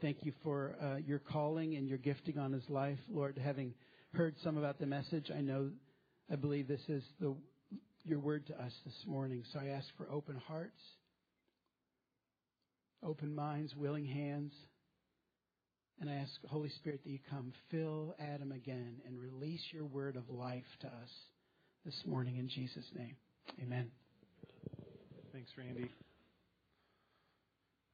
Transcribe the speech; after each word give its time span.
Thank 0.00 0.18
you 0.24 0.32
for 0.42 0.76
uh, 0.82 0.96
your 0.96 1.18
calling 1.18 1.76
and 1.76 1.88
your 1.88 1.98
gifting 1.98 2.38
on 2.38 2.52
his 2.52 2.68
life, 2.68 2.98
Lord. 3.08 3.38
Having 3.42 3.74
heard 4.12 4.34
some 4.42 4.56
about 4.56 4.78
the 4.78 4.86
message, 4.86 5.30
I 5.34 5.40
know, 5.40 5.70
I 6.30 6.36
believe 6.36 6.68
this 6.68 6.88
is 6.88 7.02
the 7.20 7.34
your 8.04 8.18
word 8.18 8.46
to 8.46 8.62
us 8.62 8.72
this 8.84 9.04
morning. 9.06 9.42
So 9.52 9.58
I 9.58 9.68
ask 9.68 9.86
for 9.96 10.10
open 10.10 10.36
hearts, 10.46 10.80
open 13.02 13.34
minds, 13.34 13.74
willing 13.74 14.04
hands. 14.04 14.52
And 16.00 16.10
I 16.10 16.14
ask, 16.14 16.30
Holy 16.48 16.68
Spirit, 16.68 17.00
that 17.04 17.10
you 17.10 17.20
come 17.30 17.52
fill 17.70 18.14
Adam 18.18 18.52
again 18.52 18.96
and 19.06 19.18
release 19.18 19.62
your 19.72 19.86
word 19.86 20.16
of 20.16 20.28
life 20.28 20.64
to 20.80 20.86
us 20.88 21.10
this 21.84 22.02
morning 22.04 22.36
in 22.36 22.48
Jesus' 22.48 22.84
name. 22.94 23.16
Amen. 23.62 23.90
Thanks, 25.32 25.50
Randy. 25.56 25.90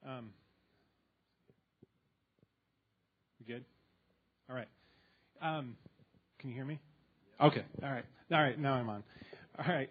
Um, 0.05 0.31
we 3.41 3.55
good? 3.55 3.65
All 4.49 4.57
right. 4.57 4.69
Um, 5.41 5.77
can 6.39 6.51
you 6.51 6.57
hear 6.57 6.65
me? 6.65 6.79
Okay. 7.41 7.65
All 7.83 7.91
right. 7.91 8.05
All 8.33 8.43
right. 8.43 8.59
Now 8.59 8.75
I'm 8.75 8.89
on. 8.89 9.03
All 9.59 9.73
right. 9.73 9.91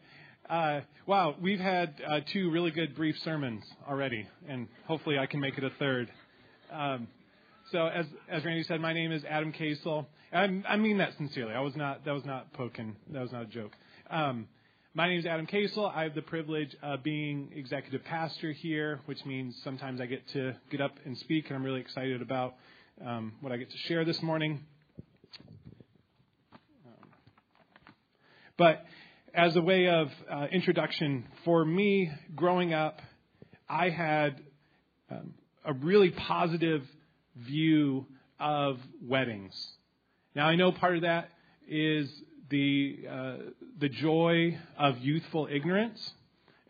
Uh, 0.49 0.81
wow, 1.05 1.35
we've 1.41 1.59
had 1.59 1.93
uh, 2.07 2.19
two 2.31 2.49
really 2.51 2.71
good 2.71 2.95
brief 2.95 3.15
sermons 3.23 3.63
already, 3.87 4.27
and 4.47 4.67
hopefully 4.87 5.17
I 5.19 5.25
can 5.27 5.39
make 5.39 5.57
it 5.57 5.63
a 5.63 5.69
third. 5.77 6.11
Um, 6.71 7.07
so, 7.71 7.85
as 7.85 8.05
as 8.27 8.43
Randy 8.43 8.63
said, 8.63 8.81
my 8.81 8.93
name 8.93 9.11
is 9.11 9.23
Adam 9.29 9.51
Casel. 9.51 10.07
I, 10.33 10.61
I 10.67 10.77
mean 10.77 10.97
that 10.97 11.15
sincerely. 11.17 11.53
I 11.53 11.61
was 11.61 11.75
not 11.75 12.05
that 12.05 12.13
was 12.13 12.25
not 12.25 12.51
poking. 12.53 12.95
That 13.11 13.21
was 13.21 13.31
not 13.31 13.43
a 13.43 13.47
joke. 13.47 13.73
Um, 14.09 14.47
my 14.95 15.07
name 15.07 15.19
is 15.19 15.25
Adam 15.25 15.45
Casel. 15.45 15.85
I 15.85 16.03
have 16.03 16.15
the 16.15 16.23
privilege 16.23 16.75
of 16.81 17.03
being 17.03 17.51
executive 17.55 18.03
pastor 18.03 18.51
here, 18.51 19.01
which 19.05 19.23
means 19.25 19.55
sometimes 19.63 20.01
I 20.01 20.07
get 20.07 20.27
to 20.29 20.55
get 20.71 20.81
up 20.81 20.95
and 21.05 21.15
speak, 21.17 21.47
and 21.47 21.55
I'm 21.55 21.63
really 21.63 21.81
excited 21.81 22.23
about 22.23 22.55
um, 23.05 23.33
what 23.41 23.51
I 23.51 23.57
get 23.57 23.71
to 23.71 23.77
share 23.77 24.05
this 24.05 24.21
morning. 24.21 24.65
Um, 26.85 27.09
but 28.57 28.85
as 29.33 29.55
a 29.55 29.61
way 29.61 29.87
of 29.87 30.09
uh, 30.29 30.47
introduction, 30.51 31.25
for 31.45 31.63
me, 31.63 32.11
growing 32.35 32.73
up, 32.73 33.01
I 33.69 33.89
had 33.89 34.41
um, 35.09 35.33
a 35.63 35.73
really 35.73 36.09
positive 36.09 36.83
view 37.35 38.05
of 38.39 38.79
weddings. 39.01 39.53
Now, 40.35 40.47
I 40.47 40.55
know 40.55 40.71
part 40.71 40.95
of 40.95 41.01
that 41.03 41.29
is 41.67 42.09
the 42.49 42.99
uh, 43.09 43.35
the 43.79 43.89
joy 43.89 44.57
of 44.77 44.97
youthful 44.99 45.47
ignorance, 45.51 46.13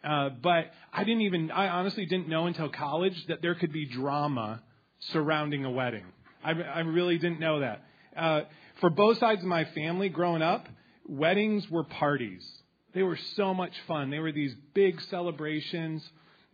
uh, 0.03 0.30
but 0.42 0.72
I 0.92 1.03
didn't 1.03 1.22
even 1.22 1.52
I 1.52 1.70
honestly 1.70 2.06
didn't 2.06 2.28
know 2.28 2.48
until 2.48 2.70
college 2.70 3.16
that 3.28 3.42
there 3.42 3.56
could 3.56 3.72
be 3.72 3.86
drama 3.86 4.62
surrounding 5.00 5.66
a 5.66 5.72
wedding. 5.72 6.06
I, 6.44 6.52
I 6.52 6.80
really 6.82 7.18
didn't 7.18 7.40
know 7.40 7.59
that. 7.59 7.84
Uh, 8.16 8.42
for 8.80 8.90
both 8.90 9.18
sides 9.18 9.42
of 9.42 9.48
my 9.48 9.66
family, 9.66 10.09
growing 10.09 10.42
up, 10.42 10.68
weddings 11.08 11.70
were 11.70 11.84
parties. 11.84 12.48
They 12.94 13.04
were 13.04 13.20
so 13.36 13.54
much 13.54 13.73
fun. 13.88 14.09
They 14.09 14.20
were 14.20 14.31
these 14.31 14.56
big 14.73 15.00
celebrations, 15.09 16.08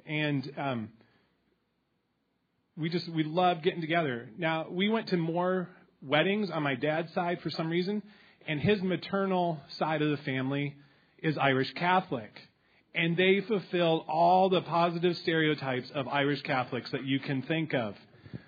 and 0.06 0.52
um, 0.58 0.90
we 2.76 2.90
just 2.90 3.08
we 3.10 3.24
loved 3.24 3.64
getting 3.64 3.82
together. 3.82 4.30
Now 4.38 4.68
we 4.70 4.90
went 4.90 5.08
to 5.08 5.18
more 5.18 5.70
weddings 6.02 6.50
on 6.50 6.64
my 6.64 6.76
dad's 6.76 7.14
side 7.14 7.42
for 7.42 7.50
some 7.50 7.70
reason, 7.70 8.04
and 8.48 8.60
his 8.60 8.82
maternal 8.82 9.60
side 9.78 10.02
of 10.02 10.10
the 10.10 10.18
family 10.24 10.76
is 11.20 11.38
Irish 11.38 11.74
Catholic. 11.74 12.32
And 12.94 13.18
they 13.18 13.42
fulfill 13.42 14.06
all 14.08 14.50
the 14.50 14.62
positive 14.62 15.18
stereotypes 15.18 15.90
of 15.94 16.08
Irish 16.08 16.42
Catholics 16.44 16.92
that 16.92 17.04
you 17.04 17.20
can 17.20 17.42
think 17.42 17.74
of. 17.74 17.94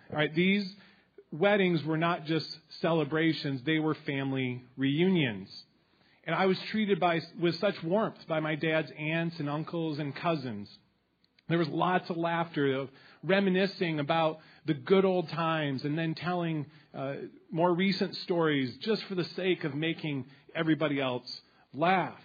All 0.09 0.15
right, 0.17 0.33
these 0.33 0.73
weddings 1.31 1.83
were 1.83 1.97
not 1.97 2.25
just 2.25 2.57
celebrations, 2.81 3.61
they 3.63 3.79
were 3.79 3.95
family 4.05 4.63
reunions. 4.75 5.49
And 6.23 6.35
I 6.35 6.45
was 6.45 6.59
treated 6.71 6.99
by, 6.99 7.21
with 7.39 7.55
such 7.59 7.81
warmth 7.83 8.27
by 8.27 8.39
my 8.39 8.55
dad's 8.55 8.91
aunts 8.97 9.39
and 9.39 9.49
uncles 9.49 9.99
and 9.99 10.15
cousins. 10.15 10.69
There 11.47 11.57
was 11.57 11.69
lots 11.69 12.09
of 12.09 12.17
laughter, 12.17 12.73
of 12.73 12.89
reminiscing 13.23 13.99
about 13.99 14.39
the 14.65 14.73
good 14.73 15.05
old 15.05 15.29
times, 15.29 15.85
and 15.85 15.97
then 15.97 16.13
telling 16.13 16.65
uh, 16.93 17.13
more 17.49 17.73
recent 17.73 18.15
stories 18.17 18.75
just 18.77 19.03
for 19.05 19.15
the 19.15 19.23
sake 19.23 19.63
of 19.63 19.73
making 19.73 20.25
everybody 20.53 20.99
else 20.99 21.41
laugh. 21.73 22.19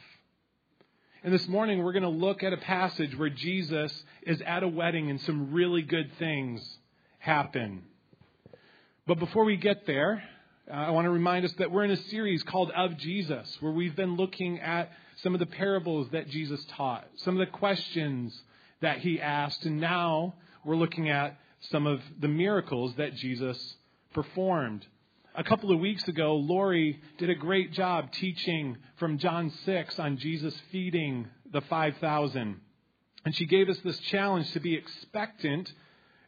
And 1.22 1.32
this 1.32 1.46
morning 1.46 1.84
we're 1.84 1.92
going 1.92 2.02
to 2.02 2.08
look 2.08 2.42
at 2.42 2.52
a 2.52 2.56
passage 2.56 3.16
where 3.16 3.30
Jesus 3.30 3.92
is 4.22 4.42
at 4.44 4.64
a 4.64 4.68
wedding 4.68 5.08
and 5.08 5.20
some 5.20 5.52
really 5.52 5.82
good 5.82 6.10
things 6.18 6.78
happen. 7.20 7.84
But 9.12 9.18
before 9.18 9.44
we 9.44 9.58
get 9.58 9.84
there, 9.84 10.24
uh, 10.70 10.72
I 10.72 10.90
want 10.90 11.04
to 11.04 11.10
remind 11.10 11.44
us 11.44 11.52
that 11.58 11.70
we're 11.70 11.84
in 11.84 11.90
a 11.90 12.02
series 12.04 12.42
called 12.44 12.70
Of 12.70 12.96
Jesus, 12.96 13.58
where 13.60 13.70
we've 13.70 13.94
been 13.94 14.16
looking 14.16 14.58
at 14.58 14.90
some 15.16 15.34
of 15.34 15.38
the 15.38 15.44
parables 15.44 16.08
that 16.12 16.30
Jesus 16.30 16.64
taught, 16.70 17.06
some 17.16 17.38
of 17.38 17.46
the 17.46 17.52
questions 17.52 18.34
that 18.80 19.00
he 19.00 19.20
asked, 19.20 19.66
and 19.66 19.78
now 19.78 20.32
we're 20.64 20.76
looking 20.76 21.10
at 21.10 21.36
some 21.70 21.86
of 21.86 22.00
the 22.20 22.28
miracles 22.28 22.94
that 22.94 23.14
Jesus 23.14 23.76
performed. 24.14 24.86
A 25.34 25.44
couple 25.44 25.70
of 25.70 25.78
weeks 25.78 26.08
ago, 26.08 26.36
Lori 26.36 26.98
did 27.18 27.28
a 27.28 27.34
great 27.34 27.74
job 27.74 28.12
teaching 28.12 28.78
from 28.96 29.18
John 29.18 29.50
6 29.66 29.98
on 29.98 30.16
Jesus 30.16 30.58
feeding 30.70 31.28
the 31.52 31.60
5,000. 31.60 32.58
And 33.26 33.36
she 33.36 33.44
gave 33.44 33.68
us 33.68 33.78
this 33.80 33.98
challenge 33.98 34.50
to 34.52 34.60
be 34.60 34.74
expectant 34.74 35.70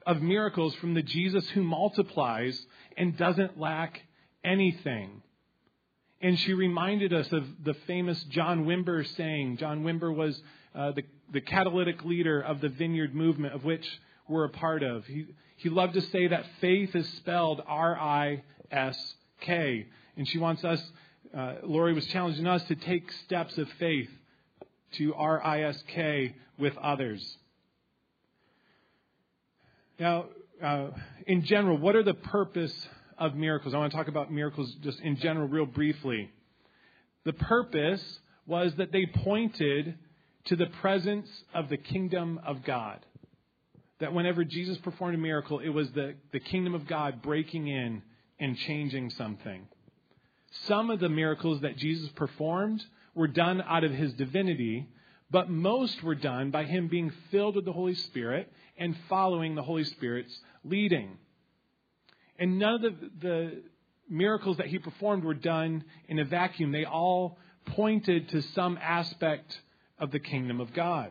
of 0.07 0.21
miracles 0.21 0.75
from 0.75 0.95
the 0.95 1.03
Jesus 1.03 1.49
who 1.51 1.63
multiplies 1.63 2.67
and 2.97 3.17
doesn't 3.17 3.59
lack 3.59 4.03
anything. 4.43 5.23
And 6.21 6.39
she 6.39 6.55
reminded 6.55 7.13
us 7.13 7.31
of 7.33 7.45
the 7.63 7.75
famous 7.87 8.23
John 8.25 8.65
Wimber 8.65 9.07
saying. 9.17 9.59
John 9.59 9.85
Wimber 9.85 10.15
was 10.15 10.41
uh, 10.75 10.93
the, 10.93 11.03
the 11.33 11.41
catalytic 11.41 12.05
leader 12.05 12.41
of 12.41 12.61
the 12.61 12.71
vineyard 12.71 13.15
movement, 13.15 13.55
of 13.55 13.65
which 13.65 13.87
we're 14.27 14.45
a 14.45 14.51
part 14.51 14.83
of. 14.83 15.05
He, 15.05 15.27
he 15.57 15.69
loved 15.69 15.95
to 15.95 16.01
say 16.01 16.29
that 16.29 16.47
faith 16.61 16.95
is 16.95 17.07
spelled 17.17 17.63
R 17.67 17.99
I 17.99 18.43
S 18.71 19.15
K. 19.41 19.87
And 20.17 20.27
she 20.27 20.39
wants 20.39 20.65
us, 20.65 20.83
uh, 21.37 21.57
Lori 21.63 21.93
was 21.93 22.07
challenging 22.07 22.47
us 22.47 22.63
to 22.65 22.75
take 22.75 23.11
steps 23.27 23.59
of 23.59 23.69
faith 23.79 24.11
to 24.93 25.15
R 25.15 25.45
I 25.45 25.63
S 25.65 25.83
K 25.89 26.35
with 26.59 26.77
others. 26.79 27.37
Now, 29.99 30.27
uh, 30.63 30.89
in 31.27 31.45
general, 31.45 31.79
what 31.79 31.97
are 31.97 32.03
the 32.03 32.15
purpose 32.15 32.75
of 33.19 33.35
miracles? 33.35 33.75
I 33.75 33.79
want 33.79 33.93
to 33.93 33.97
talk 33.97 34.09
about 34.09 34.33
miracles 34.33 34.75
just 34.83 35.01
in 35.01 35.17
general, 35.17 35.49
real 35.49 35.67
briefly. 35.67 36.31
The 37.25 37.33
purpose 37.33 38.03
was 38.47 38.75
that 38.77 38.93
they 38.93 39.07
pointed 39.07 39.97
to 40.47 40.57
the 40.57 40.67
presence 40.67 41.29
of 41.55 41.69
the 41.69 41.77
kingdom 41.77 42.41
of 42.45 42.65
God. 42.65 43.05
That 44.01 44.13
whenever 44.13 44.45
Jesus 44.45 44.77
performed 44.79 45.15
a 45.15 45.19
miracle, 45.19 45.61
it 45.61 45.71
was 45.71 45.91
the, 45.93 46.15
the 46.33 46.41
kingdom 46.41 46.75
of 46.75 46.87
God 46.87 47.23
breaking 47.23 47.69
in 47.69 48.03
and 48.39 48.57
changing 48.59 49.11
something. 49.11 49.67
Some 50.67 50.91
of 50.91 51.01
the 51.01 51.09
miracles 51.09 51.63
that 51.63 51.77
Jesus 51.77 52.11
performed 52.11 52.85
were 53.15 53.29
done 53.29 53.63
out 53.63 53.85
of 53.85 53.93
his 53.93 54.13
divinity, 54.15 54.89
but 55.31 55.51
most 55.51 56.03
were 56.03 56.15
done 56.15 56.51
by 56.51 56.65
him 56.65 56.89
being 56.89 57.13
filled 57.31 57.57
with 57.57 57.65
the 57.65 57.73
Holy 57.73 57.95
Spirit 57.95 58.53
and 58.77 58.97
following 59.09 59.55
the 59.55 59.63
Holy 59.63 59.85
Spirit's 59.85 60.37
leading. 60.65 61.19
And 62.39 62.59
none 62.59 62.75
of 62.75 62.83
the, 62.83 63.11
the 63.21 63.63
miracles 64.09 64.59
that 64.59 64.67
he 64.67 64.79
performed 64.79 65.25
were 65.25 65.35
done 65.35 65.85
in 66.09 66.19
a 66.19 66.25
vacuum. 66.25 66.73
They 66.73 66.85
all 66.85 67.39
pointed 67.67 68.29
to 68.31 68.43
some 68.43 68.79
aspect 68.81 69.59
of 69.99 70.11
the 70.11 70.19
kingdom 70.19 70.61
of 70.61 70.73
God. 70.75 71.11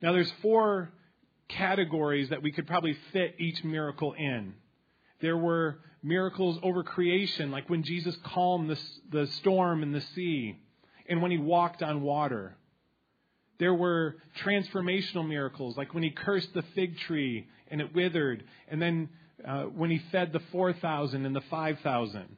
Now, 0.00 0.12
there's 0.12 0.32
four 0.42 0.90
categories 1.48 2.30
that 2.30 2.42
we 2.42 2.50
could 2.50 2.66
probably 2.66 2.96
fit 3.12 3.36
each 3.38 3.62
miracle 3.62 4.14
in. 4.14 4.54
There 5.20 5.36
were 5.36 5.78
miracles 6.02 6.58
over 6.62 6.82
creation, 6.82 7.50
like 7.50 7.70
when 7.70 7.84
Jesus 7.84 8.16
calmed 8.24 8.70
the, 8.70 8.78
the 9.10 9.26
storm 9.28 9.82
in 9.82 9.92
the 9.92 10.00
sea 10.00 10.58
and 11.08 11.22
when 11.22 11.30
he 11.30 11.38
walked 11.38 11.82
on 11.82 12.02
water. 12.02 12.56
There 13.58 13.74
were 13.74 14.16
transformational 14.42 15.26
miracles, 15.26 15.76
like 15.76 15.94
when 15.94 16.02
he 16.02 16.10
cursed 16.10 16.52
the 16.54 16.64
fig 16.74 16.98
tree 16.98 17.46
and 17.70 17.80
it 17.80 17.94
withered, 17.94 18.44
and 18.68 18.82
then 18.82 19.08
uh, 19.46 19.64
when 19.64 19.90
he 19.90 20.00
fed 20.10 20.32
the 20.32 20.42
4,000 20.50 21.24
and 21.24 21.34
the 21.34 21.42
5,000. 21.42 22.36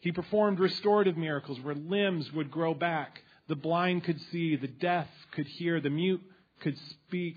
He 0.00 0.12
performed 0.12 0.60
restorative 0.60 1.16
miracles 1.16 1.58
where 1.60 1.74
limbs 1.74 2.32
would 2.32 2.50
grow 2.50 2.74
back, 2.74 3.22
the 3.48 3.56
blind 3.56 4.04
could 4.04 4.20
see, 4.30 4.56
the 4.56 4.68
deaf 4.68 5.08
could 5.32 5.46
hear, 5.46 5.80
the 5.80 5.90
mute 5.90 6.22
could 6.60 6.76
speak, 7.06 7.36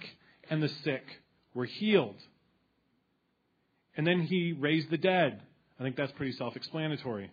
and 0.50 0.62
the 0.62 0.70
sick 0.70 1.04
were 1.54 1.66
healed. 1.66 2.18
And 3.98 4.06
then 4.06 4.22
he 4.22 4.54
raised 4.54 4.90
the 4.90 4.98
dead. 4.98 5.42
I 5.80 5.84
think 5.84 5.96
that's 5.96 6.12
pretty 6.14 6.34
self 6.34 6.56
explanatory. 6.56 7.32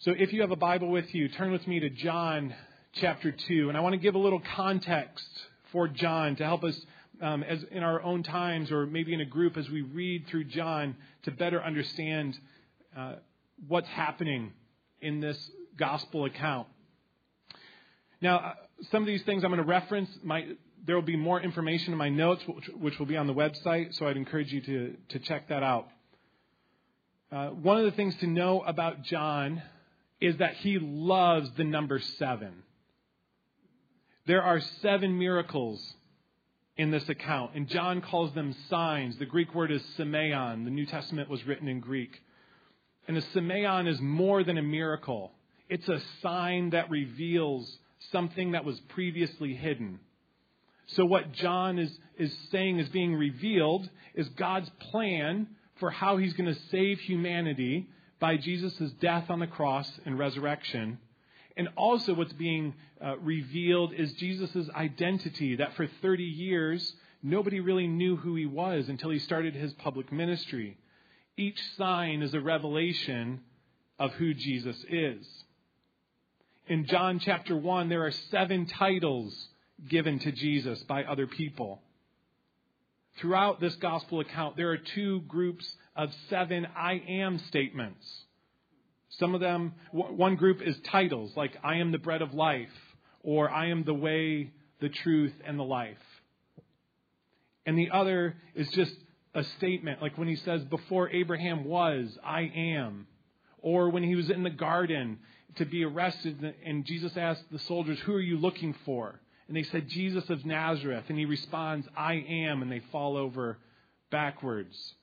So 0.00 0.10
if 0.10 0.32
you 0.32 0.42
have 0.42 0.50
a 0.50 0.56
Bible 0.56 0.90
with 0.90 1.14
you, 1.14 1.28
turn 1.28 1.52
with 1.52 1.66
me 1.66 1.80
to 1.80 1.88
John 1.88 2.54
chapter 2.94 3.32
2. 3.32 3.68
And 3.68 3.78
I 3.78 3.80
want 3.80 3.94
to 3.94 3.98
give 3.98 4.14
a 4.14 4.18
little 4.18 4.42
context 4.54 5.26
for 5.72 5.88
John 5.88 6.36
to 6.36 6.44
help 6.44 6.64
us 6.64 6.78
um, 7.22 7.42
as 7.42 7.64
in 7.70 7.82
our 7.82 8.02
own 8.02 8.22
times 8.22 8.70
or 8.70 8.86
maybe 8.86 9.14
in 9.14 9.20
a 9.20 9.24
group 9.24 9.56
as 9.56 9.70
we 9.70 9.82
read 9.82 10.26
through 10.26 10.44
John 10.44 10.96
to 11.22 11.30
better 11.30 11.62
understand 11.62 12.38
uh, 12.96 13.14
what's 13.66 13.88
happening 13.88 14.52
in 15.00 15.20
this 15.20 15.38
gospel 15.78 16.24
account. 16.26 16.66
Now, 18.20 18.38
uh, 18.38 18.54
some 18.90 19.02
of 19.02 19.06
these 19.06 19.22
things 19.22 19.42
I'm 19.42 19.50
going 19.50 19.62
to 19.62 19.68
reference. 19.68 20.10
There 20.86 20.96
will 20.96 21.02
be 21.02 21.16
more 21.16 21.40
information 21.40 21.92
in 21.92 21.98
my 21.98 22.10
notes, 22.10 22.42
which, 22.46 22.68
which, 22.78 22.98
will 22.98 23.06
be 23.06 23.16
on 23.16 23.26
the 23.26 23.32
website, 23.32 23.94
so 23.94 24.06
I'd 24.06 24.18
encourage 24.18 24.52
you 24.52 24.60
to, 24.60 24.96
to 25.10 25.18
check 25.20 25.48
that 25.48 25.62
out. 25.62 25.86
Uh, 27.32 27.48
one 27.48 27.78
of 27.78 27.84
the 27.84 27.92
things 27.92 28.14
to 28.16 28.26
know 28.26 28.60
about 28.62 29.02
John 29.02 29.62
is 30.20 30.36
that 30.38 30.54
he 30.54 30.78
loves 30.78 31.50
the 31.56 31.64
number 31.64 31.98
seven. 31.98 32.62
There 34.26 34.42
are 34.42 34.60
seven 34.80 35.18
miracles 35.18 35.94
in 36.76 36.90
this 36.90 37.08
account, 37.08 37.52
and 37.54 37.68
John 37.68 38.00
calls 38.00 38.32
them 38.34 38.54
signs. 38.68 39.18
The 39.18 39.26
Greek 39.26 39.54
word 39.54 39.70
is 39.70 39.82
semeion. 39.98 40.64
The 40.64 40.70
New 40.70 40.86
Testament 40.86 41.28
was 41.28 41.46
written 41.46 41.68
in 41.68 41.80
Greek. 41.80 42.20
And 43.06 43.16
a 43.16 43.22
semeion 43.22 43.86
is 43.86 44.00
more 44.00 44.42
than 44.42 44.56
a 44.56 44.62
miracle. 44.62 45.32
It's 45.68 45.88
a 45.88 46.00
sign 46.22 46.70
that 46.70 46.90
reveals 46.90 47.78
something 48.12 48.52
that 48.52 48.64
was 48.64 48.80
previously 48.88 49.54
hidden. 49.54 50.00
So, 50.86 51.04
what 51.04 51.32
John 51.32 51.78
is, 51.78 51.96
is 52.18 52.34
saying 52.50 52.78
is 52.78 52.88
being 52.88 53.14
revealed 53.14 53.88
is 54.14 54.28
God's 54.30 54.70
plan 54.90 55.48
for 55.76 55.90
how 55.90 56.18
he's 56.18 56.34
going 56.34 56.52
to 56.52 56.60
save 56.70 57.00
humanity 57.00 57.88
by 58.20 58.36
Jesus' 58.36 58.92
death 59.00 59.30
on 59.30 59.40
the 59.40 59.46
cross 59.46 59.90
and 60.04 60.18
resurrection. 60.18 60.98
And 61.56 61.68
also, 61.76 62.14
what's 62.14 62.32
being 62.32 62.74
uh, 63.04 63.16
revealed 63.18 63.92
is 63.92 64.12
Jesus' 64.14 64.68
identity, 64.74 65.56
that 65.56 65.74
for 65.74 65.86
30 66.02 66.24
years, 66.24 66.94
nobody 67.22 67.60
really 67.60 67.86
knew 67.86 68.16
who 68.16 68.34
he 68.34 68.46
was 68.46 68.88
until 68.88 69.10
he 69.10 69.18
started 69.18 69.54
his 69.54 69.72
public 69.74 70.10
ministry. 70.10 70.76
Each 71.36 71.60
sign 71.76 72.22
is 72.22 72.34
a 72.34 72.40
revelation 72.40 73.40
of 73.98 74.12
who 74.14 74.34
Jesus 74.34 74.76
is. 74.88 75.26
In 76.66 76.86
John 76.86 77.18
chapter 77.18 77.56
1, 77.56 77.88
there 77.88 78.04
are 78.06 78.10
seven 78.10 78.66
titles 78.66 79.48
given 79.88 80.18
to 80.20 80.32
Jesus 80.32 80.82
by 80.84 81.04
other 81.04 81.26
people. 81.26 81.82
Throughout 83.20 83.60
this 83.60 83.74
gospel 83.76 84.20
account, 84.20 84.56
there 84.56 84.70
are 84.70 84.78
two 84.78 85.20
groups 85.22 85.64
of 85.94 86.10
seven 86.28 86.66
I 86.76 86.94
am 87.08 87.38
statements. 87.38 88.04
Some 89.18 89.34
of 89.34 89.40
them, 89.40 89.74
one 89.92 90.34
group 90.34 90.60
is 90.60 90.76
titles, 90.90 91.36
like 91.36 91.56
I 91.62 91.76
am 91.76 91.92
the 91.92 91.98
bread 91.98 92.22
of 92.22 92.34
life, 92.34 92.68
or 93.22 93.48
I 93.48 93.68
am 93.68 93.84
the 93.84 93.94
way, 93.94 94.50
the 94.80 94.88
truth, 94.88 95.32
and 95.46 95.58
the 95.58 95.64
life. 95.64 95.96
And 97.64 97.78
the 97.78 97.90
other 97.90 98.36
is 98.54 98.68
just 98.70 98.94
a 99.34 99.44
statement, 99.44 100.02
like 100.02 100.18
when 100.18 100.28
he 100.28 100.36
says, 100.36 100.62
Before 100.64 101.08
Abraham 101.10 101.64
was, 101.64 102.18
I 102.24 102.50
am. 102.54 103.06
Or 103.58 103.90
when 103.90 104.02
he 104.02 104.16
was 104.16 104.30
in 104.30 104.42
the 104.42 104.50
garden 104.50 105.20
to 105.56 105.64
be 105.64 105.84
arrested, 105.84 106.54
and 106.64 106.84
Jesus 106.84 107.16
asked 107.16 107.44
the 107.50 107.60
soldiers, 107.60 107.98
Who 108.00 108.14
are 108.14 108.20
you 108.20 108.36
looking 108.36 108.74
for? 108.84 109.20
And 109.48 109.56
they 109.56 109.62
said, 109.64 109.88
Jesus 109.88 110.28
of 110.30 110.44
Nazareth. 110.44 111.04
And 111.08 111.18
he 111.18 111.26
responds, 111.26 111.86
I 111.96 112.14
am. 112.14 112.62
And 112.62 112.70
they 112.70 112.82
fall 112.90 113.16
over 113.16 113.58
backwards. 114.10 114.94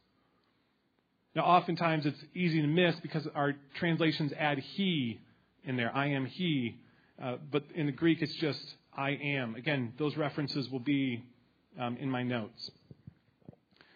Now, 1.35 1.43
oftentimes 1.43 2.05
it's 2.05 2.21
easy 2.33 2.61
to 2.61 2.67
miss 2.67 2.95
because 3.01 3.27
our 3.35 3.53
translations 3.75 4.33
add 4.38 4.59
he 4.59 5.19
in 5.63 5.77
there. 5.77 5.95
I 5.95 6.07
am 6.07 6.25
he. 6.25 6.77
Uh, 7.21 7.38
but 7.51 7.63
in 7.75 7.85
the 7.85 7.91
Greek, 7.91 8.21
it's 8.21 8.33
just 8.35 8.61
I 8.95 9.11
am. 9.11 9.55
Again, 9.55 9.93
those 9.97 10.17
references 10.17 10.69
will 10.69 10.79
be 10.79 11.23
um, 11.79 11.97
in 11.97 12.09
my 12.09 12.23
notes. 12.23 12.71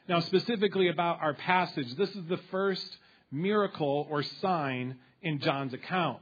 Now, 0.07 0.19
specifically 0.19 0.89
about 0.89 1.19
our 1.21 1.33
passage, 1.33 1.95
this 1.95 2.09
is 2.09 2.25
the 2.30 2.39
first 2.51 2.97
miracle 3.31 4.07
or 4.09 4.21
sign 4.24 4.95
in 5.21 5.39
John's 5.39 5.74
account, 5.74 6.19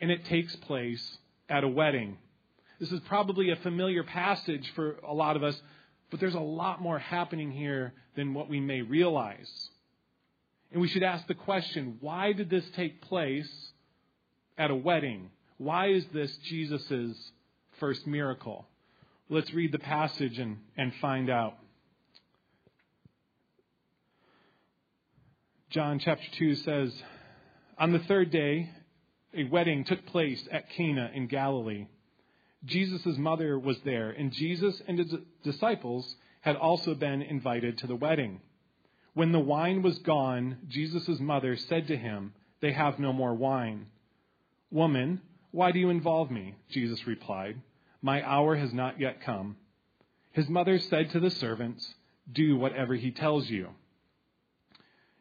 and 0.00 0.10
it 0.10 0.26
takes 0.26 0.54
place 0.56 1.18
at 1.48 1.64
a 1.64 1.68
wedding. 1.68 2.18
This 2.82 2.90
is 2.90 3.00
probably 3.06 3.50
a 3.50 3.56
familiar 3.62 4.02
passage 4.02 4.68
for 4.74 4.96
a 5.08 5.14
lot 5.14 5.36
of 5.36 5.44
us, 5.44 5.54
but 6.10 6.18
there's 6.18 6.34
a 6.34 6.40
lot 6.40 6.82
more 6.82 6.98
happening 6.98 7.52
here 7.52 7.94
than 8.16 8.34
what 8.34 8.48
we 8.48 8.58
may 8.58 8.82
realize. 8.82 9.48
And 10.72 10.80
we 10.80 10.88
should 10.88 11.04
ask 11.04 11.24
the 11.28 11.34
question 11.34 11.98
why 12.00 12.32
did 12.32 12.50
this 12.50 12.68
take 12.74 13.00
place 13.02 13.48
at 14.58 14.72
a 14.72 14.74
wedding? 14.74 15.30
Why 15.58 15.90
is 15.90 16.04
this 16.12 16.36
Jesus' 16.38 17.16
first 17.78 18.04
miracle? 18.04 18.66
Let's 19.28 19.54
read 19.54 19.70
the 19.70 19.78
passage 19.78 20.40
and, 20.40 20.56
and 20.76 20.92
find 21.00 21.30
out. 21.30 21.54
John 25.70 26.00
chapter 26.00 26.26
2 26.36 26.56
says, 26.56 26.92
On 27.78 27.92
the 27.92 28.00
third 28.00 28.32
day, 28.32 28.70
a 29.32 29.44
wedding 29.44 29.84
took 29.84 30.04
place 30.06 30.42
at 30.50 30.68
Cana 30.70 31.12
in 31.14 31.28
Galilee 31.28 31.86
Jesus' 32.64 33.16
mother 33.16 33.58
was 33.58 33.78
there, 33.80 34.10
and 34.10 34.32
Jesus 34.32 34.80
and 34.86 34.98
his 34.98 35.14
disciples 35.42 36.14
had 36.40 36.56
also 36.56 36.94
been 36.94 37.22
invited 37.22 37.78
to 37.78 37.86
the 37.86 37.96
wedding. 37.96 38.40
When 39.14 39.32
the 39.32 39.40
wine 39.40 39.82
was 39.82 39.98
gone, 39.98 40.58
Jesus' 40.68 41.20
mother 41.20 41.56
said 41.56 41.88
to 41.88 41.96
him, 41.96 42.34
They 42.60 42.72
have 42.72 42.98
no 42.98 43.12
more 43.12 43.34
wine. 43.34 43.86
Woman, 44.70 45.20
why 45.50 45.72
do 45.72 45.78
you 45.78 45.90
involve 45.90 46.30
me? 46.30 46.54
Jesus 46.70 47.06
replied, 47.06 47.60
My 48.00 48.26
hour 48.26 48.56
has 48.56 48.72
not 48.72 48.98
yet 48.98 49.20
come. 49.20 49.56
His 50.32 50.48
mother 50.48 50.78
said 50.78 51.10
to 51.10 51.20
the 51.20 51.30
servants, 51.30 51.94
Do 52.30 52.56
whatever 52.56 52.94
he 52.94 53.10
tells 53.10 53.50
you. 53.50 53.68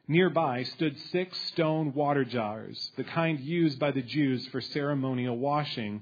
Nearby 0.07 0.63
stood 0.63 0.97
six 1.11 1.39
stone 1.47 1.93
water 1.93 2.23
jars, 2.23 2.91
the 2.97 3.03
kind 3.03 3.39
used 3.39 3.79
by 3.79 3.91
the 3.91 4.01
Jews 4.01 4.47
for 4.47 4.61
ceremonial 4.61 5.37
washing 5.37 6.01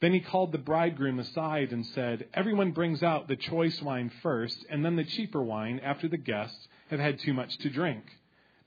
Then 0.00 0.12
he 0.12 0.20
called 0.20 0.52
the 0.52 0.58
bridegroom 0.58 1.18
aside 1.18 1.72
and 1.72 1.84
said, 1.84 2.28
Everyone 2.32 2.70
brings 2.70 3.02
out 3.02 3.26
the 3.26 3.36
choice 3.36 3.82
wine 3.82 4.10
first, 4.22 4.64
and 4.70 4.84
then 4.84 4.96
the 4.96 5.04
cheaper 5.04 5.42
wine 5.42 5.80
after 5.80 6.08
the 6.08 6.16
guests 6.16 6.68
have 6.90 7.00
had 7.00 7.18
too 7.18 7.34
much 7.34 7.58
to 7.58 7.70
drink. 7.70 8.04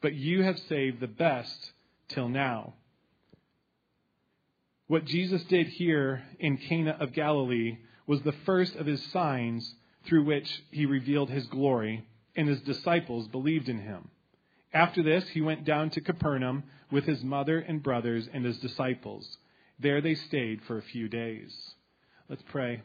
But 0.02 0.14
you 0.14 0.44
have 0.44 0.60
saved 0.60 1.00
the 1.00 1.08
best 1.08 1.72
till 2.10 2.28
now. 2.28 2.74
What 4.88 5.06
Jesus 5.06 5.44
did 5.46 5.68
here 5.68 6.24
in 6.38 6.58
Cana 6.58 6.98
of 7.00 7.14
Galilee 7.14 7.78
was 8.08 8.22
the 8.24 8.34
first 8.34 8.76
of 8.76 8.86
his 8.86 9.02
signs 9.12 9.76
through 10.06 10.26
which 10.26 10.64
he 10.72 10.86
revealed 10.86 11.30
his 11.30 11.48
glory, 11.48 12.06
and 12.36 12.50
his 12.50 12.60
disciples 12.62 13.30
believed 13.30 13.70
in 13.70 13.80
him. 13.80 14.10
After 14.74 15.02
this, 15.02 15.30
he 15.30 15.40
went 15.40 15.64
down 15.64 15.92
to 15.92 16.02
Capernaum 16.02 16.64
with 16.92 17.06
his 17.06 17.24
mother 17.24 17.60
and 17.60 17.82
brothers 17.82 18.28
and 18.34 18.44
his 18.44 18.58
disciples. 18.58 19.38
There 19.82 20.00
they 20.00 20.14
stayed 20.14 20.62
for 20.68 20.78
a 20.78 20.82
few 20.84 21.10
days. 21.10 21.52
Let's 22.30 22.44
pray. 22.52 22.84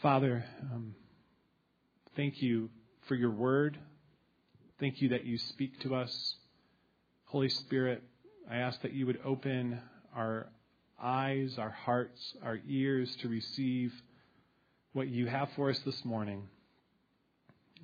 Father, 0.00 0.46
um, 0.72 0.94
thank 2.16 2.40
you 2.40 2.70
for 3.08 3.14
your 3.14 3.30
word. 3.30 3.76
Thank 4.80 5.02
you 5.02 5.10
that 5.10 5.26
you 5.26 5.36
speak 5.36 5.78
to 5.80 5.94
us. 5.94 6.36
Holy 7.26 7.50
Spirit, 7.50 8.02
I 8.50 8.56
ask 8.56 8.80
that 8.80 8.94
you 8.94 9.04
would 9.04 9.20
open 9.26 9.78
our 10.16 10.48
eyes, 11.00 11.56
our 11.58 11.70
hearts, 11.70 12.34
our 12.42 12.60
ears 12.66 13.14
to 13.16 13.28
receive 13.28 13.92
what 14.94 15.08
you 15.08 15.26
have 15.26 15.50
for 15.54 15.68
us 15.68 15.78
this 15.80 16.02
morning. 16.02 16.48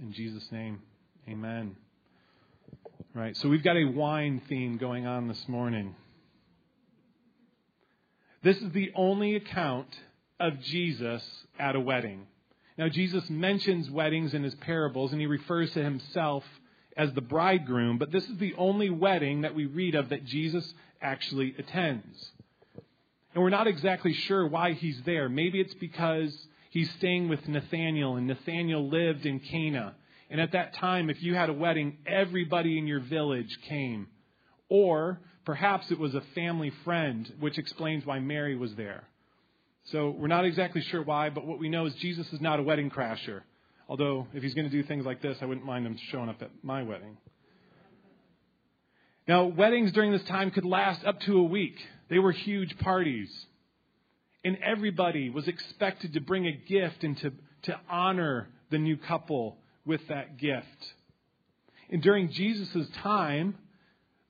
In 0.01 0.11
Jesus' 0.11 0.51
name, 0.51 0.81
amen. 1.29 1.77
Right, 3.19 3.37
so 3.37 3.49
we've 3.49 3.65
got 3.65 3.77
a 3.77 3.85
wine 3.85 4.41
theme 4.49 4.77
going 4.77 5.05
on 5.09 5.27
this 5.27 5.49
morning. 5.49 5.97
This 8.45 8.57
is 8.59 8.71
the 8.71 8.93
only 8.95 9.35
account 9.35 9.89
of 10.39 10.61
Jesus 10.61 11.21
at 11.59 11.75
a 11.75 11.81
wedding. 11.81 12.29
Now, 12.79 12.89
Jesus 12.89 13.29
mentions 13.29 13.91
weddings 13.91 14.35
in 14.35 14.45
his 14.45 14.55
parables, 14.55 15.11
and 15.11 15.21
he 15.21 15.27
refers 15.27 15.73
to 15.73 15.83
himself 15.83 16.45
as 16.97 17.13
the 17.13 17.21
bridegroom, 17.21 17.99
but 17.99 18.13
this 18.13 18.23
is 18.29 18.39
the 18.39 18.55
only 18.57 18.89
wedding 18.89 19.41
that 19.41 19.57
we 19.57 19.67
read 19.67 19.97
of 19.97 20.11
that 20.11 20.25
Jesus 20.25 20.73
actually 21.03 21.57
attends. 21.59 22.31
And 23.35 23.43
we're 23.43 23.51
not 23.51 23.67
exactly 23.67 24.13
sure 24.13 24.47
why 24.47 24.75
he's 24.75 25.03
there. 25.03 25.29
Maybe 25.29 25.61
it's 25.61 25.75
because 25.75 26.39
he's 26.71 26.91
staying 26.99 27.29
with 27.29 27.49
Nathaniel, 27.49 28.15
and 28.15 28.29
Nathaniel 28.29 28.89
lived 28.89 29.27
in 29.27 29.41
Cana. 29.41 29.97
And 30.31 30.41
at 30.41 30.53
that 30.53 30.75
time, 30.75 31.11
if 31.11 31.23
you 31.23 31.35
had 31.35 31.49
a 31.49 31.55
wedding, 31.55 31.99
everybody 32.07 32.79
in 32.79 32.87
your 32.87 33.01
village 33.01 33.59
came. 33.69 34.09
Or 34.69 35.21
perhaps 35.45 35.91
it 35.91 35.99
was 35.99 36.15
a 36.15 36.23
family 36.35 36.71
friend, 36.85 37.33
which 37.41 37.57
explains 37.59 38.05
why 38.05 38.21
Mary 38.21 38.57
was 38.57 38.75
there. 38.75 39.05
So 39.85 40.11
we're 40.11 40.27
not 40.27 40.45
exactly 40.45 40.83
sure 40.83 41.03
why, 41.03 41.31
but 41.31 41.47
what 41.47 41.59
we 41.59 41.71
know 41.71 41.87
is 41.87 41.95
Jesus 41.95 42.31
is 42.33 42.41
not 42.43 42.61
a 42.61 42.63
wedding 42.63 42.91
crasher. 42.91 43.41
Although, 43.89 44.27
if 44.35 44.43
he's 44.43 44.53
going 44.53 44.69
to 44.69 44.71
do 44.71 44.83
things 44.83 45.07
like 45.07 45.23
this, 45.23 45.39
I 45.41 45.47
wouldn't 45.47 45.65
mind 45.65 45.87
him 45.87 45.97
showing 46.11 46.29
up 46.29 46.43
at 46.43 46.51
my 46.63 46.83
wedding. 46.83 47.17
Now, 49.27 49.47
weddings 49.47 49.93
during 49.93 50.13
this 50.13 50.25
time 50.25 50.51
could 50.51 50.67
last 50.67 51.05
up 51.07 51.21
to 51.21 51.39
a 51.39 51.43
week. 51.43 51.77
They 52.11 52.19
were 52.19 52.33
huge 52.33 52.79
parties. 52.79 53.31
And 54.45 54.59
everybody 54.63 55.31
was 55.31 55.49
expected 55.49 56.15
to 56.15 56.21
bring 56.21 56.47
a 56.47 56.53
gift 56.53 57.03
and 57.03 57.17
to, 57.19 57.33
to 57.63 57.81
honor 57.89 58.49
the 58.71 58.79
new 58.79 58.99
couple 58.99 59.57
with 59.89 60.07
that 60.09 60.37
gift. 60.37 60.95
And 61.91 62.03
during 62.03 62.31
Jesus' 62.31 62.87
time, 63.03 63.57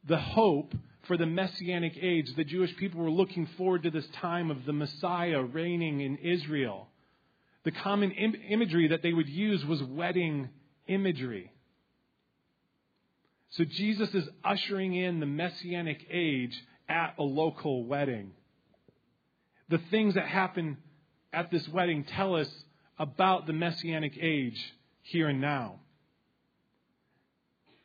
the 0.07 0.17
hope 0.17 0.73
for 1.03 1.17
the 1.17 1.27
messianic 1.27 1.99
age, 2.01 2.35
the 2.37 2.45
Jewish 2.45 2.75
people 2.77 3.03
were 3.03 3.11
looking 3.11 3.47
forward 3.59 3.83
to 3.83 3.91
this 3.91 4.07
time 4.21 4.51
of 4.51 4.65
the 4.65 4.73
Messiah 4.73 5.43
reigning 5.43 6.01
in 6.01 6.17
Israel. 6.19 6.89
The 7.65 7.73
common 7.73 8.13
Im- 8.13 8.37
imagery 8.49 8.89
that 8.89 9.03
they 9.03 9.13
would 9.13 9.29
use 9.29 9.65
was 9.67 9.83
wedding 9.83 10.49
imagery. 10.87 11.53
So 13.51 13.65
Jesus 13.65 14.15
is 14.15 14.29
ushering 14.45 14.95
in 14.95 15.21
the 15.21 15.27
messianic 15.27 16.07
age 16.11 16.55
at 16.89 17.15
a 17.19 17.23
local 17.23 17.85
wedding. 17.85 18.33
The 19.69 19.81
things 19.91 20.15
that 20.15 20.29
happen 20.29 20.77
at 21.33 21.51
this 21.51 21.67
wedding 21.69 22.05
tell 22.05 22.37
us 22.37 22.49
about 22.99 23.47
the 23.47 23.53
messianic 23.53 24.17
age 24.21 24.59
here 25.09 25.29
and 25.29 25.41
now. 25.41 25.81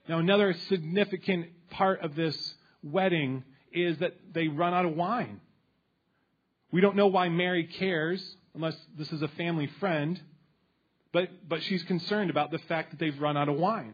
Now, 0.08 0.20
another 0.20 0.54
significant 0.68 1.48
part 1.70 2.02
of 2.02 2.16
this 2.16 2.56
wedding 2.84 3.44
is 3.72 3.98
that 4.00 4.14
they 4.34 4.48
run 4.48 4.74
out 4.74 4.86
of 4.86 4.96
wine. 4.96 5.40
We 6.72 6.82
don't 6.82 6.96
know 6.96 7.08
why 7.08 7.30
Mary 7.30 7.64
cares, 7.64 8.22
unless 8.54 8.76
this 8.98 9.12
is 9.12 9.22
a 9.22 9.28
family 9.30 9.70
friend, 9.80 10.20
but, 11.14 11.30
but 11.48 11.64
she's 11.64 11.84
concerned 11.84 12.30
about 12.30 12.52
the 12.52 12.60
fact 12.60 12.92
that 12.92 13.00
they've 13.00 13.20
run 13.20 13.38
out 13.38 13.48
of 13.48 13.56
wine. 13.56 13.94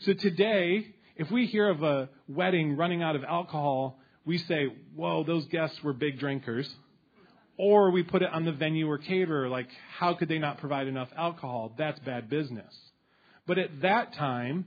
So 0.00 0.14
today, 0.14 0.86
if 1.16 1.30
we 1.30 1.46
hear 1.46 1.68
of 1.68 1.82
a 1.82 2.08
wedding 2.26 2.76
running 2.76 3.02
out 3.02 3.14
of 3.14 3.22
alcohol, 3.22 4.00
we 4.24 4.38
say, 4.38 4.66
whoa, 4.96 5.22
those 5.22 5.44
guests 5.46 5.82
were 5.84 5.92
big 5.92 6.18
drinkers. 6.18 6.68
Or 7.56 7.90
we 7.90 8.02
put 8.02 8.22
it 8.22 8.32
on 8.32 8.44
the 8.44 8.52
venue 8.52 8.88
or 8.88 8.98
caterer, 8.98 9.48
like, 9.48 9.68
how 9.98 10.14
could 10.14 10.28
they 10.28 10.38
not 10.38 10.58
provide 10.58 10.88
enough 10.88 11.08
alcohol? 11.16 11.72
That's 11.78 11.98
bad 12.00 12.28
business. 12.28 12.74
But 13.46 13.58
at 13.58 13.82
that 13.82 14.14
time, 14.14 14.66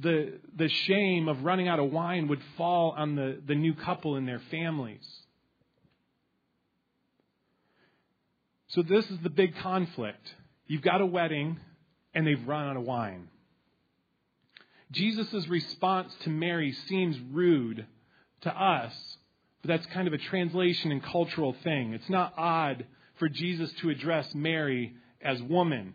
the, 0.00 0.38
the 0.56 0.68
shame 0.68 1.28
of 1.28 1.44
running 1.44 1.68
out 1.68 1.78
of 1.78 1.92
wine 1.92 2.28
would 2.28 2.40
fall 2.56 2.94
on 2.96 3.14
the, 3.14 3.40
the 3.46 3.54
new 3.54 3.74
couple 3.74 4.16
and 4.16 4.26
their 4.26 4.40
families. 4.50 5.06
So, 8.68 8.82
this 8.82 9.08
is 9.10 9.18
the 9.22 9.30
big 9.30 9.56
conflict. 9.56 10.34
You've 10.66 10.82
got 10.82 11.00
a 11.00 11.06
wedding, 11.06 11.58
and 12.14 12.26
they've 12.26 12.46
run 12.46 12.68
out 12.68 12.76
of 12.76 12.82
wine. 12.82 13.28
Jesus' 14.90 15.46
response 15.48 16.14
to 16.22 16.30
Mary 16.30 16.72
seems 16.72 17.18
rude 17.32 17.86
to 18.42 18.50
us, 18.50 19.17
but 19.62 19.68
that's 19.68 19.86
kind 19.86 20.06
of 20.06 20.14
a 20.14 20.18
translation 20.18 20.92
and 20.92 21.02
cultural 21.02 21.54
thing. 21.64 21.92
It's 21.92 22.10
not 22.10 22.34
odd 22.36 22.86
for 23.18 23.28
Jesus 23.28 23.72
to 23.80 23.90
address 23.90 24.34
Mary 24.34 24.94
as 25.20 25.42
woman. 25.42 25.94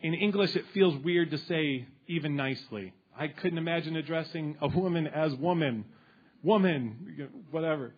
In 0.00 0.14
English, 0.14 0.54
it 0.54 0.64
feels 0.74 1.02
weird 1.02 1.30
to 1.30 1.38
say 1.38 1.86
even 2.06 2.36
nicely. 2.36 2.92
I 3.18 3.28
couldn't 3.28 3.58
imagine 3.58 3.96
addressing 3.96 4.56
a 4.60 4.68
woman 4.68 5.06
as 5.06 5.34
woman, 5.34 5.86
woman, 6.42 7.30
whatever. 7.50 7.94